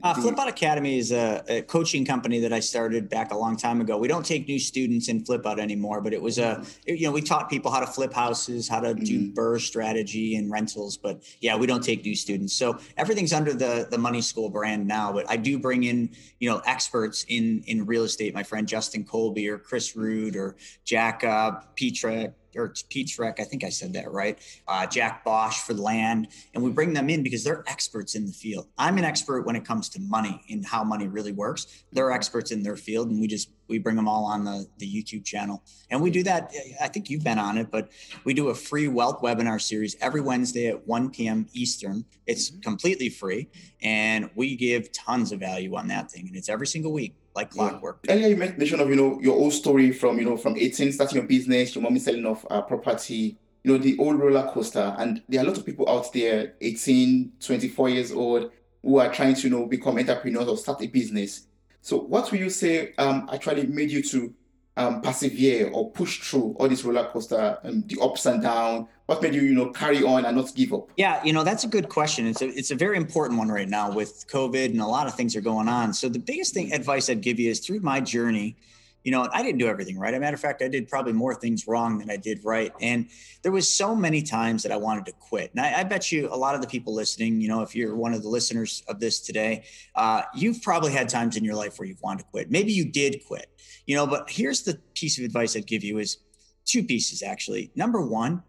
[0.04, 3.58] Uh, Flip Out Academy is a, a, coaching company that I started back a long
[3.58, 3.98] time ago.
[3.98, 6.96] We don't take new students in Flip Out anymore, but it was a, mm-hmm.
[6.96, 9.40] you know, we taught people how to flip houses, how to do mm-hmm.
[9.40, 10.96] BRRRR strategy and rentals.
[10.96, 12.54] But yeah, we don't take new students.
[12.54, 15.12] So everything's under the the Money School brand now.
[15.12, 18.34] But I do bring in, you know, experts in in real estate.
[18.34, 23.44] My friend Justin Colby or Chris Rood or Jack uh, Petra or Pete Schreck, I
[23.44, 24.40] think I said that right.
[24.68, 28.32] Uh, Jack Bosch for land, and we bring them in because they're experts in the
[28.32, 28.68] field.
[28.78, 31.84] I'm an expert when it comes to money and how money really works.
[31.92, 32.16] They're mm-hmm.
[32.16, 35.26] experts in their field, and we just we bring them all on the the YouTube
[35.26, 36.52] channel, and we do that.
[36.82, 37.90] I think you've been on it, but
[38.24, 41.48] we do a free wealth webinar series every Wednesday at 1 p.m.
[41.54, 42.06] Eastern.
[42.26, 42.62] It's mm-hmm.
[42.62, 43.50] completely free,
[43.82, 47.52] and we give tons of value on that thing, and it's every single week like
[47.52, 48.00] clockwork.
[48.04, 48.14] Yeah.
[48.16, 51.18] Earlier, you mentioned of you know your old story from you know from 18 starting
[51.18, 55.22] your business, your mommy selling off uh, property, you know the old roller coaster, and
[55.30, 58.52] there are a lot of people out there, 18, 24 years old,
[58.84, 61.48] who are trying to you know become entrepreneurs or start a business.
[61.82, 64.34] So, what will you say um, actually made you to
[64.80, 68.88] um, persevere or push through all this roller coaster and the ups and downs?
[69.06, 70.92] What made you, you know, carry on and not give up?
[70.96, 72.28] Yeah, you know, that's a good question.
[72.28, 75.16] It's a it's a very important one right now with COVID and a lot of
[75.16, 75.94] things are going on.
[75.94, 78.56] So the biggest thing advice I'd give you is through my journey,
[79.04, 80.14] you know, I didn't do everything right.
[80.14, 82.74] As a matter of fact, I did probably more things wrong than I did right.
[82.82, 83.08] And
[83.44, 85.52] there was so many times that I wanted to quit.
[85.52, 87.96] And I, I bet you a lot of the people listening, you know, if you're
[87.96, 89.64] one of the listeners of this today,
[89.96, 92.52] uh, you've probably had times in your life where you've wanted to quit.
[92.52, 93.48] Maybe you did quit,
[93.86, 96.18] you know, but here's the piece of advice I'd give you is
[96.66, 97.72] two pieces actually.
[97.76, 98.44] Number one,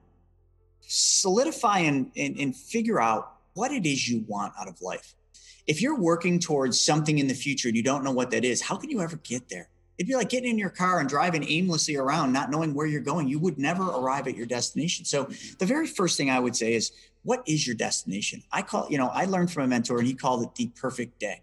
[0.80, 5.14] solidify and, and, and figure out what it is you want out of life.
[5.66, 8.60] If you're working towards something in the future and you don't know what that is,
[8.62, 9.68] how can you ever get there?
[10.00, 13.02] It'd be like getting in your car and driving aimlessly around, not knowing where you're
[13.02, 13.28] going.
[13.28, 15.04] You would never arrive at your destination.
[15.04, 15.24] So,
[15.58, 16.92] the very first thing I would say is,
[17.22, 18.42] what is your destination?
[18.50, 21.20] I call, you know, I learned from a mentor and he called it the perfect
[21.20, 21.42] day.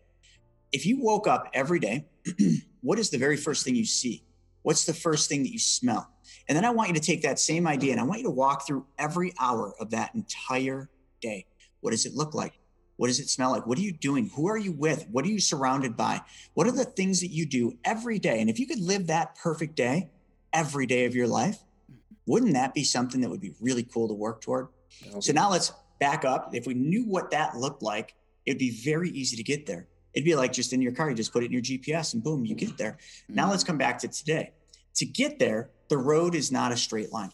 [0.72, 2.08] If you woke up every day,
[2.82, 4.24] what is the very first thing you see?
[4.64, 6.10] What's the first thing that you smell?
[6.50, 8.32] And then I want you to take that same idea and I want you to
[8.32, 10.90] walk through every hour of that entire
[11.22, 11.46] day.
[11.82, 12.58] What does it look like?
[12.98, 13.66] What does it smell like?
[13.66, 14.30] What are you doing?
[14.36, 15.08] Who are you with?
[15.10, 16.22] What are you surrounded by?
[16.56, 18.42] What are the things that you do every day?
[18.42, 20.10] And if you could live that perfect day
[20.52, 21.60] every day of your life,
[21.92, 21.96] mm-hmm.
[22.26, 24.68] wouldn't that be something that would be really cool to work toward?
[25.08, 25.22] Okay.
[25.22, 26.54] So now let's back up.
[26.54, 29.88] If we knew what that looked like, it'd be very easy to get there.
[30.14, 32.24] It'd be like just in your car, you just put it in your GPS and
[32.24, 32.98] boom, you get there.
[33.30, 33.74] Now let's mm-hmm.
[33.74, 34.54] come back to today.
[34.96, 37.32] To get there, the road is not a straight line.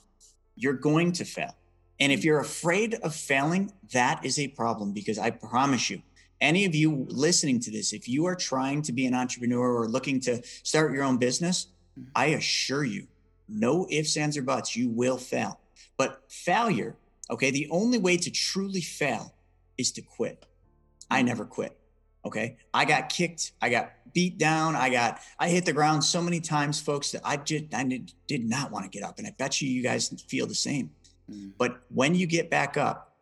[0.56, 1.56] You're going to fail.
[2.00, 6.02] And if you're afraid of failing, that is a problem because I promise you,
[6.42, 9.88] any of you listening to this, if you are trying to be an entrepreneur or
[9.88, 11.68] looking to start your own business,
[11.98, 12.10] mm-hmm.
[12.16, 13.08] I assure you,
[13.48, 15.60] no ifs, ands, or buts, you will fail.
[15.96, 16.96] But failure,
[17.30, 19.34] okay, the only way to truly fail
[19.78, 20.46] is to quit.
[21.10, 21.28] I mm-hmm.
[21.28, 21.78] never quit.
[22.26, 22.58] Okay.
[22.74, 23.52] I got kicked.
[23.62, 24.76] I got beat down.
[24.76, 28.14] I got, I hit the ground so many times, folks, that I did, I did,
[28.28, 29.18] did not want to get up.
[29.18, 30.92] And I bet you, you guys feel the same.
[31.30, 31.54] Mm.
[31.58, 33.16] But when you get back up,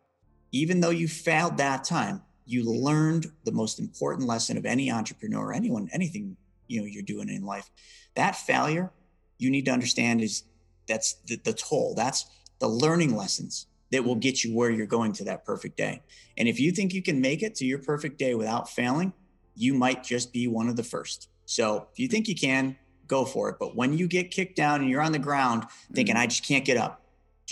[0.52, 5.52] even though you failed that time, you learned the most important lesson of any entrepreneur,
[5.52, 6.36] anyone, anything,
[6.66, 7.70] you know, you're doing in life.
[8.14, 8.90] That failure,
[9.38, 10.44] you need to understand is
[10.86, 11.94] that's the, the toll.
[11.94, 12.26] That's
[12.58, 16.02] the learning lessons that will get you where you're going to that perfect day.
[16.36, 19.12] And if you think you can make it to your perfect day without failing,
[19.54, 21.28] you might just be one of the first.
[21.44, 22.76] So if you think you can,
[23.06, 23.56] go for it.
[23.60, 26.22] But when you get kicked down and you're on the ground thinking, mm-hmm.
[26.22, 27.01] I just can't get up,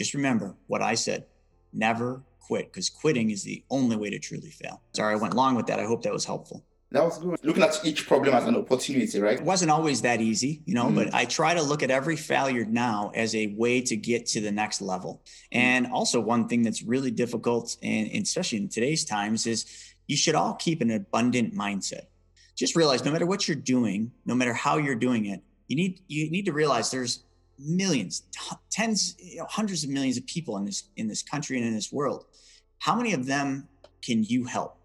[0.00, 1.26] just remember what I said
[1.74, 4.80] never quit because quitting is the only way to truly fail.
[4.94, 5.78] Sorry, I went long with that.
[5.78, 6.64] I hope that was helpful.
[6.90, 7.38] That was good.
[7.44, 9.38] Looking at each problem as an opportunity, right?
[9.38, 10.94] It wasn't always that easy, you know, mm.
[10.94, 14.40] but I try to look at every failure now as a way to get to
[14.40, 15.22] the next level.
[15.52, 19.66] And also, one thing that's really difficult, and, especially in today's times, is
[20.06, 22.06] you should all keep an abundant mindset.
[22.56, 26.00] Just realize no matter what you're doing, no matter how you're doing it, you need
[26.08, 27.22] you need to realize there's
[27.60, 31.56] millions, t- tens, you know, hundreds of millions of people in this in this country
[31.58, 32.24] and in this world.
[32.78, 33.68] How many of them
[34.02, 34.79] can you help?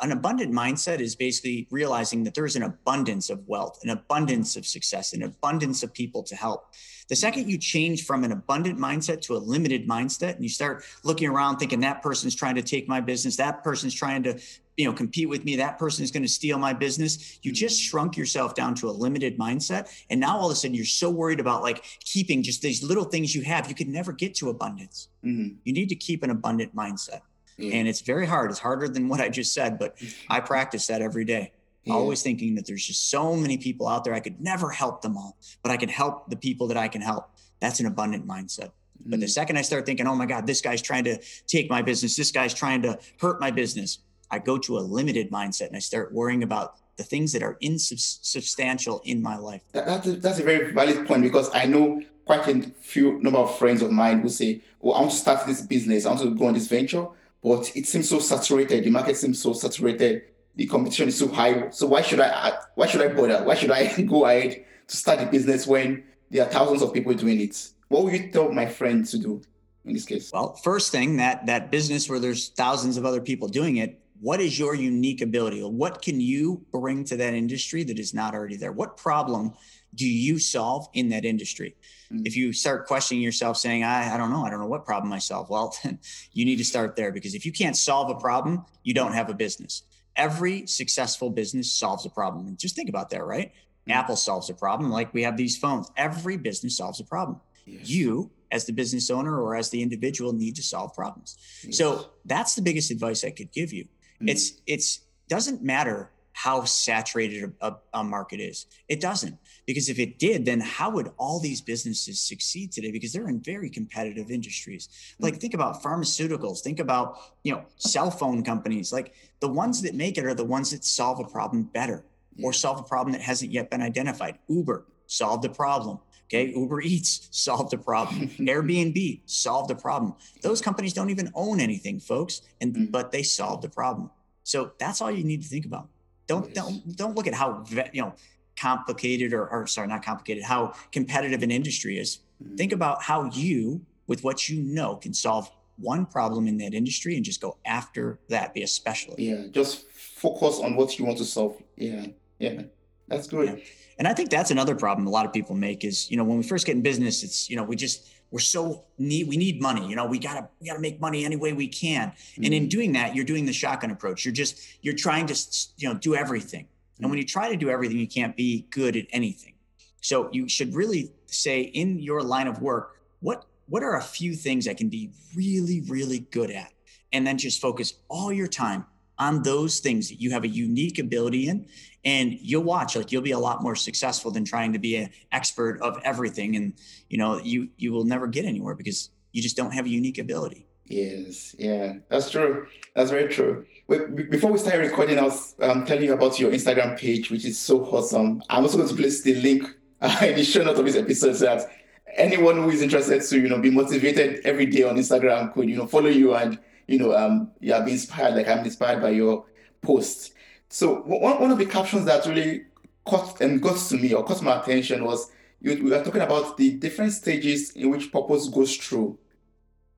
[0.00, 4.66] An abundant mindset is basically realizing that there's an abundance of wealth, an abundance of
[4.66, 6.72] success, an abundance of people to help.
[7.08, 10.84] The second you change from an abundant mindset to a limited mindset and you start
[11.04, 14.40] looking around thinking that person's trying to take my business, that person's trying to,
[14.78, 17.78] you know, compete with me, that person is going to steal my business, you just
[17.78, 19.90] shrunk yourself down to a limited mindset.
[20.08, 23.04] And now all of a sudden you're so worried about like keeping just these little
[23.04, 25.08] things you have, you could never get to abundance.
[25.24, 25.56] Mm-hmm.
[25.64, 27.20] You need to keep an abundant mindset.
[27.62, 27.76] Yeah.
[27.76, 28.50] And it's very hard.
[28.50, 29.96] It's harder than what I just said, but
[30.28, 31.52] I practice that every day.
[31.84, 31.94] Yeah.
[31.94, 34.14] Always thinking that there's just so many people out there.
[34.14, 37.00] I could never help them all, but I can help the people that I can
[37.00, 37.30] help.
[37.60, 38.70] That's an abundant mindset.
[38.70, 39.06] Mm.
[39.06, 39.30] But the mm.
[39.30, 42.30] second I start thinking, oh my God, this guy's trying to take my business, this
[42.30, 43.98] guy's trying to hurt my business,
[44.32, 47.58] I go to a limited mindset and I start worrying about the things that are
[47.60, 49.62] insubstantial in my life.
[49.72, 53.38] That, that's, a, that's a very valid point because I know quite a few number
[53.38, 56.06] of friends of mine who say, "Oh, I want to start this business.
[56.06, 57.06] I want to go on this venture."
[57.42, 58.84] But it seems so saturated.
[58.84, 60.22] The market seems so saturated.
[60.54, 61.70] The competition is so high.
[61.70, 62.58] So why should I?
[62.74, 63.42] Why should I bother?
[63.44, 67.14] Why should I go ahead to start a business when there are thousands of people
[67.14, 67.70] doing it?
[67.88, 69.42] What would you tell my friend to do
[69.84, 70.30] in this case?
[70.32, 74.40] Well, first thing that that business where there's thousands of other people doing it, what
[74.40, 75.60] is your unique ability?
[75.62, 78.72] What can you bring to that industry that is not already there?
[78.72, 79.54] What problem
[79.94, 81.76] do you solve in that industry?
[82.12, 82.26] Mm-hmm.
[82.26, 85.12] If you start questioning yourself, saying, I, I don't know, I don't know what problem
[85.12, 85.74] I solve, well,
[86.32, 89.28] you need to start there because if you can't solve a problem, you don't have
[89.30, 89.82] a business.
[90.16, 92.46] Every successful business solves a problem.
[92.46, 93.48] And just think about that, right?
[93.48, 93.92] Mm-hmm.
[93.92, 95.90] Apple solves a problem like we have these phones.
[95.96, 97.40] Every business solves a problem.
[97.64, 97.88] Yes.
[97.88, 101.38] You, as the business owner or as the individual, need to solve problems.
[101.64, 101.78] Yes.
[101.78, 103.84] So that's the biggest advice I could give you.
[103.84, 104.28] Mm-hmm.
[104.28, 108.66] It's it's doesn't matter how saturated a, a, market is.
[108.88, 109.36] It doesn't.
[109.66, 112.90] Because if it did, then how would all these businesses succeed today?
[112.90, 114.88] Because they're in very competitive industries.
[115.20, 118.92] Like think about pharmaceuticals, think about, you know, cell phone companies.
[118.92, 122.04] Like the ones that make it are the ones that solve a problem better
[122.42, 124.38] or solve a problem that hasn't yet been identified.
[124.48, 125.98] Uber solved the problem.
[126.24, 128.28] Okay, Uber Eats solved the problem.
[128.38, 130.14] Airbnb solved the problem.
[130.42, 132.90] Those companies don't even own anything, folks, and mm.
[132.90, 134.10] but they solved the problem.
[134.44, 135.88] So that's all you need to think about.
[136.26, 138.14] Don't don't don't look at how you know
[138.56, 142.18] complicated or, or sorry, not complicated, how competitive an industry is.
[142.42, 142.56] Mm-hmm.
[142.56, 147.16] Think about how you, with what you know, can solve one problem in that industry
[147.16, 148.54] and just go after that.
[148.54, 149.20] Be a specialist.
[149.20, 151.60] Yeah, just focus on what you want to solve.
[151.76, 152.06] Yeah,
[152.38, 152.62] yeah,
[153.08, 153.48] that's good.
[153.48, 153.64] Yeah.
[153.98, 156.36] And I think that's another problem a lot of people make is you know when
[156.36, 159.60] we first get in business, it's you know we just we're so need we need
[159.60, 162.44] money you know we gotta we gotta make money any way we can mm-hmm.
[162.44, 162.68] and in mm-hmm.
[162.68, 165.34] doing that you're doing the shotgun approach you're just you're trying to
[165.76, 166.66] you know do everything.
[167.00, 169.54] And when you try to do everything you can't be good at anything.
[170.00, 174.34] So you should really say in your line of work what what are a few
[174.34, 176.72] things i can be really really good at?
[177.12, 178.86] And then just focus all your time
[179.18, 181.66] on those things that you have a unique ability in.
[182.04, 185.10] And you'll watch like you'll be a lot more successful than trying to be an
[185.30, 186.56] expert of everything.
[186.56, 186.72] And
[187.08, 190.18] you know you you will never get anywhere because you just don't have a unique
[190.18, 190.66] ability.
[190.84, 192.66] Yes, yeah, that's true.
[192.94, 193.66] That's very true.
[193.92, 197.58] Before we start recording, I was um, telling you about your Instagram page, which is
[197.58, 198.42] so awesome.
[198.48, 199.68] I'm also going to place the link
[200.00, 201.70] uh, in the show notes of this episode so that
[202.14, 205.76] anyone who is interested to, you know, be motivated every day on Instagram could, you
[205.76, 209.44] know, follow you and, you know, um, yeah, be inspired like I'm inspired by your
[209.82, 210.32] posts.
[210.70, 212.64] So one, one of the captions that really
[213.04, 215.30] caught and got to me or caught my attention was
[215.60, 219.18] you, we were talking about the different stages in which purpose goes through.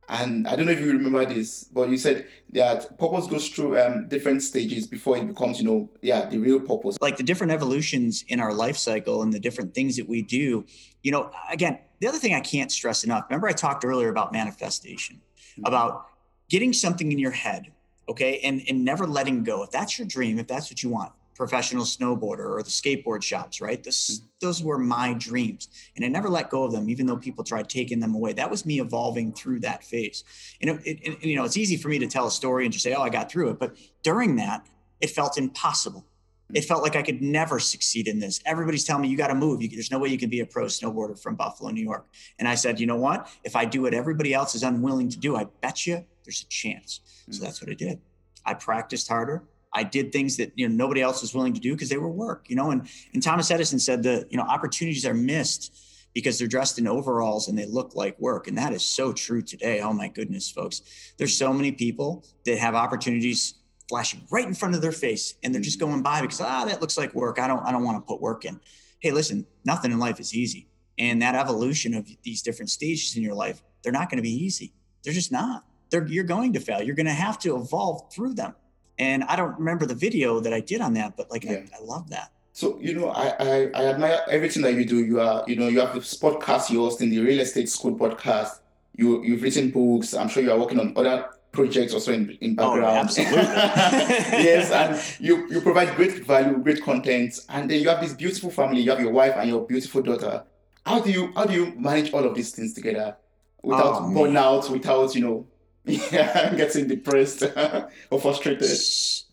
[0.09, 3.81] And I don't know if you remember this, but you said that purpose goes through
[3.81, 6.99] um, different stages before it becomes, you know, yeah, the real purpose.
[7.01, 10.65] Like the different evolutions in our life cycle and the different things that we do.
[11.03, 13.25] You know, again, the other thing I can't stress enough.
[13.31, 15.65] Remember, I talked earlier about manifestation, mm-hmm.
[15.65, 16.07] about
[16.51, 17.73] getting something in your head,
[18.09, 19.63] okay, and and never letting go.
[19.63, 23.61] If that's your dream, if that's what you want, professional snowboarder or the skateboard shops,
[23.61, 23.83] right?
[23.83, 24.27] This, mm-hmm.
[24.41, 25.69] those were my dreams.
[25.97, 28.33] And I never let go of them, even though people tried taking them away.
[28.33, 30.25] That was me evolving through that phase.
[30.61, 32.73] And, it, it, it, you know, it's easy for me to tell a story and
[32.73, 33.59] just say, oh, I got through it.
[33.59, 34.67] But during that,
[35.01, 36.07] it felt impossible.
[36.53, 38.41] It felt like I could never succeed in this.
[38.45, 39.63] Everybody's telling me you got to move.
[39.63, 42.07] You, there's no way you can be a pro snowboarder from Buffalo, New York.
[42.39, 43.29] And I said, you know what?
[43.43, 46.49] If I do what everybody else is unwilling to do, I bet you there's a
[46.49, 47.01] chance.
[47.01, 47.33] Mm-hmm.
[47.33, 47.45] So mm.
[47.45, 48.01] that's what I did.
[48.47, 49.43] I practiced harder.
[49.75, 52.09] I did things that you know nobody else was willing to do because they were
[52.09, 52.71] work, you know.
[52.71, 55.77] And and Thomas Edison said that you know opportunities are missed
[56.15, 59.43] because they're dressed in overalls and they look like work, and that is so true
[59.43, 59.81] today.
[59.81, 63.55] Oh my goodness, folks, there's so many people that have opportunities
[63.89, 66.81] flashing right in front of their face, and they're just going by because ah that
[66.81, 67.39] looks like work.
[67.39, 68.61] I don't I don't want to put work in.
[69.01, 70.69] Hey, listen, nothing in life is easy,
[70.99, 74.45] and that evolution of these different stages in your life, they're not going to be
[74.45, 74.73] easy.
[75.03, 75.65] They're just not.
[75.91, 76.83] They're, you're going to fail.
[76.83, 78.55] You're going to have to evolve through them
[78.99, 81.63] and I don't remember the video that I did on that, but like yeah.
[81.73, 82.31] I, I love that.
[82.53, 85.05] So you know, I, I I admire everything that you do.
[85.05, 87.97] You are you know you have this podcast you host in the real estate school
[87.97, 88.61] podcast.
[88.95, 90.15] You you've written books.
[90.15, 92.97] I'm sure you are working on other projects also in, in oh, background.
[92.97, 93.39] Oh, absolutely.
[93.43, 98.51] yes, and you you provide great value, great content, and then you have this beautiful
[98.51, 98.83] family.
[98.83, 100.45] You have your wife and your beautiful daughter.
[100.87, 103.17] How do you how do you manage all of these things together
[103.65, 105.47] without oh, burnout, without you know
[105.87, 107.43] yeah, getting depressed
[108.11, 108.71] or frustrated.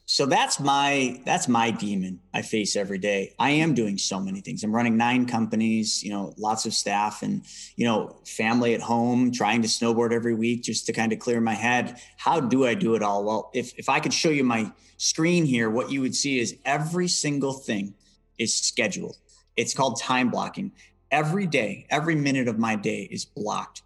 [0.05, 3.33] So that's my that's my demon I face every day.
[3.39, 4.61] I am doing so many things.
[4.61, 7.43] I'm running nine companies, you know, lots of staff and
[7.77, 11.39] you know, family at home, trying to snowboard every week just to kind of clear
[11.39, 12.01] my head.
[12.17, 13.23] How do I do it all?
[13.23, 16.57] Well, if if I could show you my screen here, what you would see is
[16.65, 17.93] every single thing
[18.37, 19.15] is scheduled.
[19.55, 20.73] It's called time blocking.
[21.11, 23.83] Every day, every minute of my day is blocked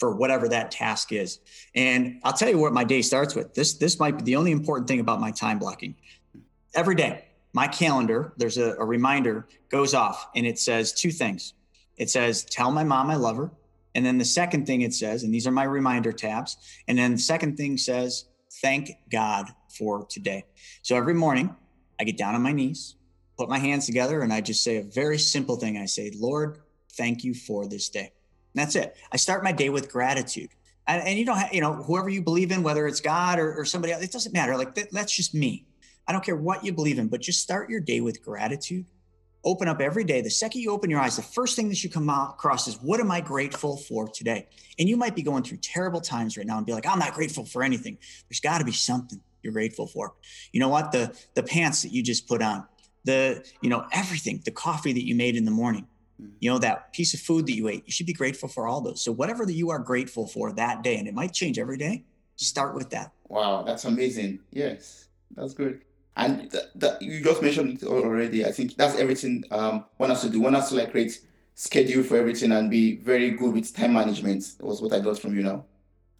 [0.00, 1.38] for whatever that task is.
[1.74, 3.54] And I'll tell you what my day starts with.
[3.54, 5.94] This this might be the only important thing about my time blocking.
[6.74, 11.54] Every day, my calendar, there's a, a reminder goes off and it says two things.
[11.96, 13.50] It says, tell my mom I love her.
[13.94, 16.56] And then the second thing it says, and these are my reminder tabs.
[16.88, 18.24] And then the second thing says,
[18.62, 20.44] thank God for today.
[20.82, 21.54] So every morning
[21.98, 22.94] I get down on my knees,
[23.36, 25.76] put my hands together, and I just say a very simple thing.
[25.76, 26.60] I say, Lord,
[26.92, 28.12] thank you for this day.
[28.54, 28.96] That's it.
[29.12, 30.50] I start my day with gratitude.
[30.86, 33.54] And, and you don't have, you know, whoever you believe in, whether it's God or,
[33.54, 34.56] or somebody else, it doesn't matter.
[34.56, 35.66] Like that, that's just me.
[36.08, 38.86] I don't care what you believe in, but just start your day with gratitude.
[39.44, 40.20] Open up every day.
[40.20, 43.00] The second you open your eyes, the first thing that you come across is what
[43.00, 44.48] am I grateful for today?
[44.78, 47.14] And you might be going through terrible times right now and be like, I'm not
[47.14, 47.96] grateful for anything.
[48.28, 50.14] There's got to be something you're grateful for.
[50.52, 50.92] You know what?
[50.92, 52.66] The the pants that you just put on,
[53.04, 55.86] the, you know, everything, the coffee that you made in the morning
[56.40, 58.80] you know that piece of food that you ate you should be grateful for all
[58.80, 59.00] those.
[59.00, 62.04] So whatever that you are grateful for that day and it might change every day
[62.36, 63.12] start with that.
[63.28, 64.40] Wow that's amazing.
[64.52, 65.82] Yes that's good.
[66.16, 70.22] And th- th- you just mentioned it already i think that's everything um one has
[70.22, 70.40] to do.
[70.40, 71.20] One has to like create
[71.54, 75.18] schedule for everything and be very good with time management that was what i got
[75.18, 75.64] from you now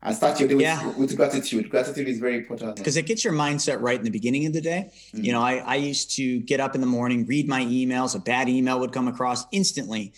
[0.02, 0.92] and start your day with, yeah.
[0.96, 1.68] with gratitude.
[1.68, 4.60] Gratitude is very important because it gets your mindset right in the beginning of the
[4.60, 4.90] day.
[4.92, 5.24] Mm-hmm.
[5.24, 8.14] You know, I, I used to get up in the morning, read my emails.
[8.14, 10.12] A bad email would come across instantly.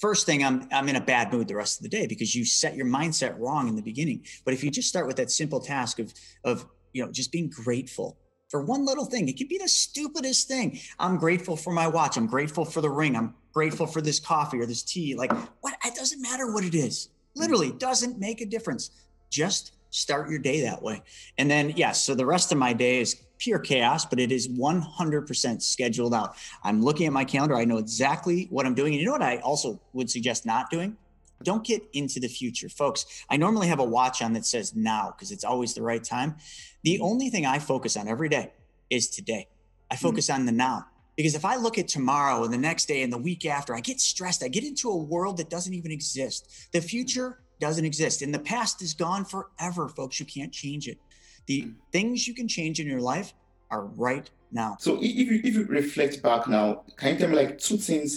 [0.00, 2.44] First thing, I'm I'm in a bad mood the rest of the day because you
[2.44, 4.24] set your mindset wrong in the beginning.
[4.44, 6.12] But if you just start with that simple task of
[6.44, 8.18] of you know just being grateful
[8.50, 10.78] for one little thing, it could be the stupidest thing.
[10.98, 12.18] I'm grateful for my watch.
[12.18, 13.16] I'm grateful for the ring.
[13.16, 15.14] I'm grateful for this coffee or this tea.
[15.14, 15.74] Like what?
[15.86, 17.08] It doesn't matter what it is.
[17.34, 18.90] Literally doesn't make a difference
[19.32, 21.02] just start your day that way.
[21.38, 24.48] And then, yes, so the rest of my day is pure chaos, but it is
[24.48, 26.36] 100% scheduled out.
[26.62, 27.56] I'm looking at my calendar.
[27.56, 28.92] I know exactly what I'm doing.
[28.92, 30.96] And you know what I also would suggest not doing?
[31.42, 32.68] Don't get into the future.
[32.68, 36.02] Folks, I normally have a watch on that says now because it's always the right
[36.02, 36.36] time.
[36.84, 38.52] The only thing I focus on every day
[38.90, 39.48] is today.
[39.90, 40.02] I hmm.
[40.02, 40.34] focus mm.
[40.34, 40.86] on the now.
[41.16, 43.80] Because if I look at tomorrow and the next day and the week after, I
[43.80, 44.42] get stressed.
[44.42, 46.68] I get into a world that doesn't even exist.
[46.72, 48.16] The future doesn't exist.
[48.22, 50.14] And the past is gone forever, folks.
[50.20, 50.98] You can't change it.
[51.46, 51.74] The mm.
[51.94, 53.28] things you can change in your life
[53.70, 54.76] are right now.
[54.80, 58.10] So if you, if you reflect back now, can you tell me like two things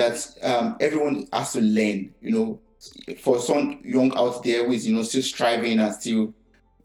[0.00, 2.60] that um, everyone has to learn, you know,
[3.24, 6.32] for some young out there who is, you know, still striving and still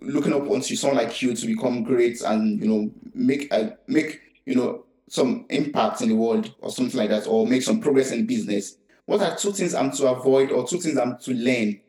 [0.01, 4.19] looking up onto someone like you to become great and, you know, make a, make,
[4.45, 8.11] you know, some impact in the world or something like that, or make some progress
[8.11, 8.77] in business.
[9.05, 11.79] What are two things I'm to avoid or two things I'm to learn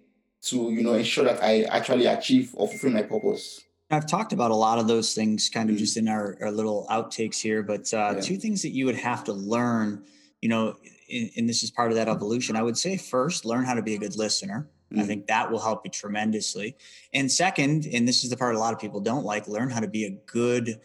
[0.47, 3.63] to, you know, ensure that I actually achieve or fulfill my purpose?
[3.91, 5.79] I've talked about a lot of those things kind of mm.
[5.79, 8.21] just in our, our little outtakes here, but uh, yeah.
[8.21, 10.05] two things that you would have to learn,
[10.41, 10.77] you know,
[11.09, 12.57] in, and this is part of that evolution.
[12.57, 14.69] I would say first, learn how to be a good listener.
[14.93, 15.01] Mm.
[15.01, 16.77] I think that will help you tremendously.
[17.13, 19.81] And second, and this is the part a lot of people don't like, learn how
[19.81, 20.81] to be a good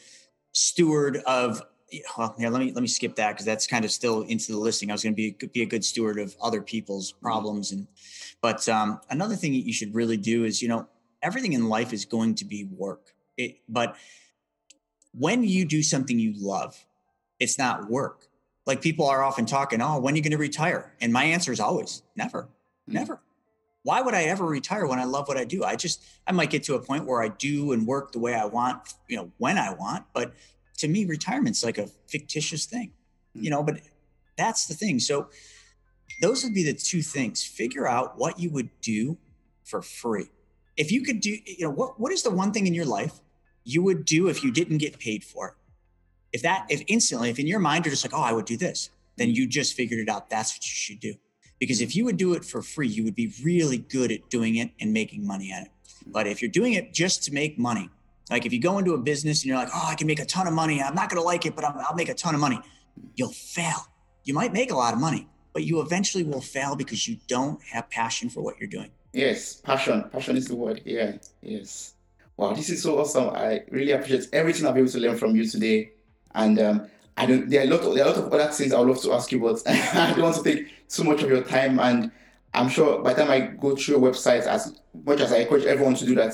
[0.54, 1.62] steward of
[2.18, 4.58] well, yeah, let me let me skip that because that's kind of still into the
[4.58, 4.92] listing.
[4.92, 7.22] I was going to be be a good steward of other people's mm.
[7.22, 7.88] problems, and
[8.42, 10.88] but um, another thing that you should really do is you know
[11.22, 13.14] everything in life is going to be work.
[13.38, 13.96] It, but
[15.14, 16.86] when you do something you love,
[17.40, 18.28] it's not work.
[18.66, 20.94] Like people are often talking, oh, when are you going to retire?
[21.02, 22.94] And my answer is always never, mm-hmm.
[22.94, 23.22] never.
[23.84, 25.64] Why would I ever retire when I love what I do?
[25.64, 28.36] I just, I might get to a point where I do and work the way
[28.36, 30.06] I want, you know, when I want.
[30.14, 30.34] But
[30.78, 32.90] to me, retirement's like a fictitious thing,
[33.36, 33.46] mm-hmm.
[33.46, 33.80] you know, but
[34.38, 35.00] that's the thing.
[35.00, 35.30] So
[36.22, 37.44] those would be the two things.
[37.44, 39.18] Figure out what you would do
[39.64, 40.30] for free
[40.80, 43.20] if you could do, you know, what what is the one thing in your life
[43.66, 45.54] you would do if you didn't get paid for it?
[46.32, 48.56] If that, if instantly, if in your mind you're just like, oh, I would do
[48.56, 50.30] this, then you just figured it out.
[50.30, 51.16] That's what you should do.
[51.60, 54.56] Because if you would do it for free, you would be really good at doing
[54.56, 55.72] it and making money at it.
[56.08, 57.90] But if you're doing it just to make money,
[58.30, 60.26] like if you go into a business and you're like, oh, I can make a
[60.26, 60.82] ton of money.
[60.82, 62.62] I'm not going to like it, but i will make a ton of money.
[63.16, 63.88] You'll fail.
[64.24, 67.62] You might make a lot of money, but you eventually will fail because you don't
[67.64, 68.92] have passion for what you're doing.
[69.14, 70.04] Yes, passion.
[70.12, 70.82] Passion is the word.
[70.86, 71.18] Yeah.
[71.42, 71.94] Yes.
[72.38, 73.32] Wow, this is so awesome.
[73.32, 75.92] I really appreciate everything I've been able to learn from you today.
[76.36, 76.88] And um,
[77.18, 77.50] I don't.
[77.50, 77.82] There are a lot.
[77.82, 79.62] Of, there are a lot of other things I would love to ask you, but
[79.68, 81.80] I don't want to take too much of your time.
[81.80, 82.12] And
[82.54, 85.66] I'm sure by the time I go through your website, as much as I encourage
[85.66, 86.34] everyone to do that,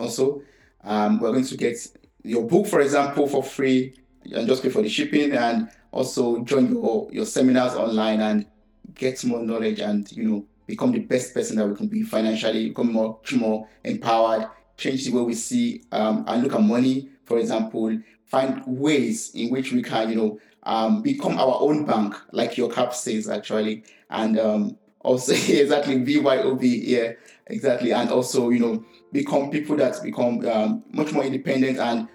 [0.00, 0.42] also,
[0.82, 1.76] um, we're going to get
[2.24, 3.94] your book, for example, for free,
[4.32, 8.46] and just pay for the shipping, and also join your your seminars online and
[8.94, 12.68] get more knowledge and you know become the best person that we can be financially,
[12.68, 17.38] become more, more empowered, change the way we see um, and look at money, for
[17.38, 22.56] example, find ways in which we can, you know, um, become our own bank, like
[22.56, 27.12] your cap says actually, and um, also exactly BYOB, yeah,
[27.46, 32.08] exactly, and also you know become people that become um, much more independent and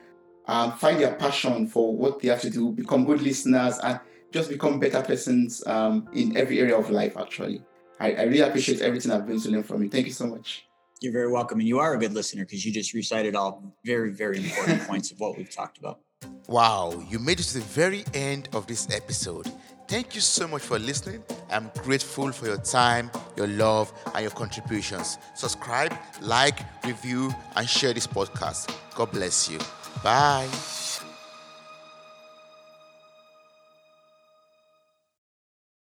[0.47, 3.99] um, find their passion for what they have to do, become good listeners, and
[4.32, 7.63] just become better persons um, in every area of life actually.
[7.99, 9.89] I, I really appreciate everything I've been to learn from you.
[9.89, 10.65] Thank you so much.
[11.01, 11.59] You're very welcome.
[11.59, 15.11] And you are a good listener because you just recited all very, very important points
[15.11, 15.99] of what we've talked about.
[16.47, 19.51] Wow, you made it to the very end of this episode.
[19.88, 21.23] Thank you so much for listening.
[21.49, 25.17] I'm grateful for your time, your love, and your contributions.
[25.36, 28.75] Subscribe, like, review, and share this podcast.
[28.95, 29.59] God bless you.
[30.03, 30.47] Bye.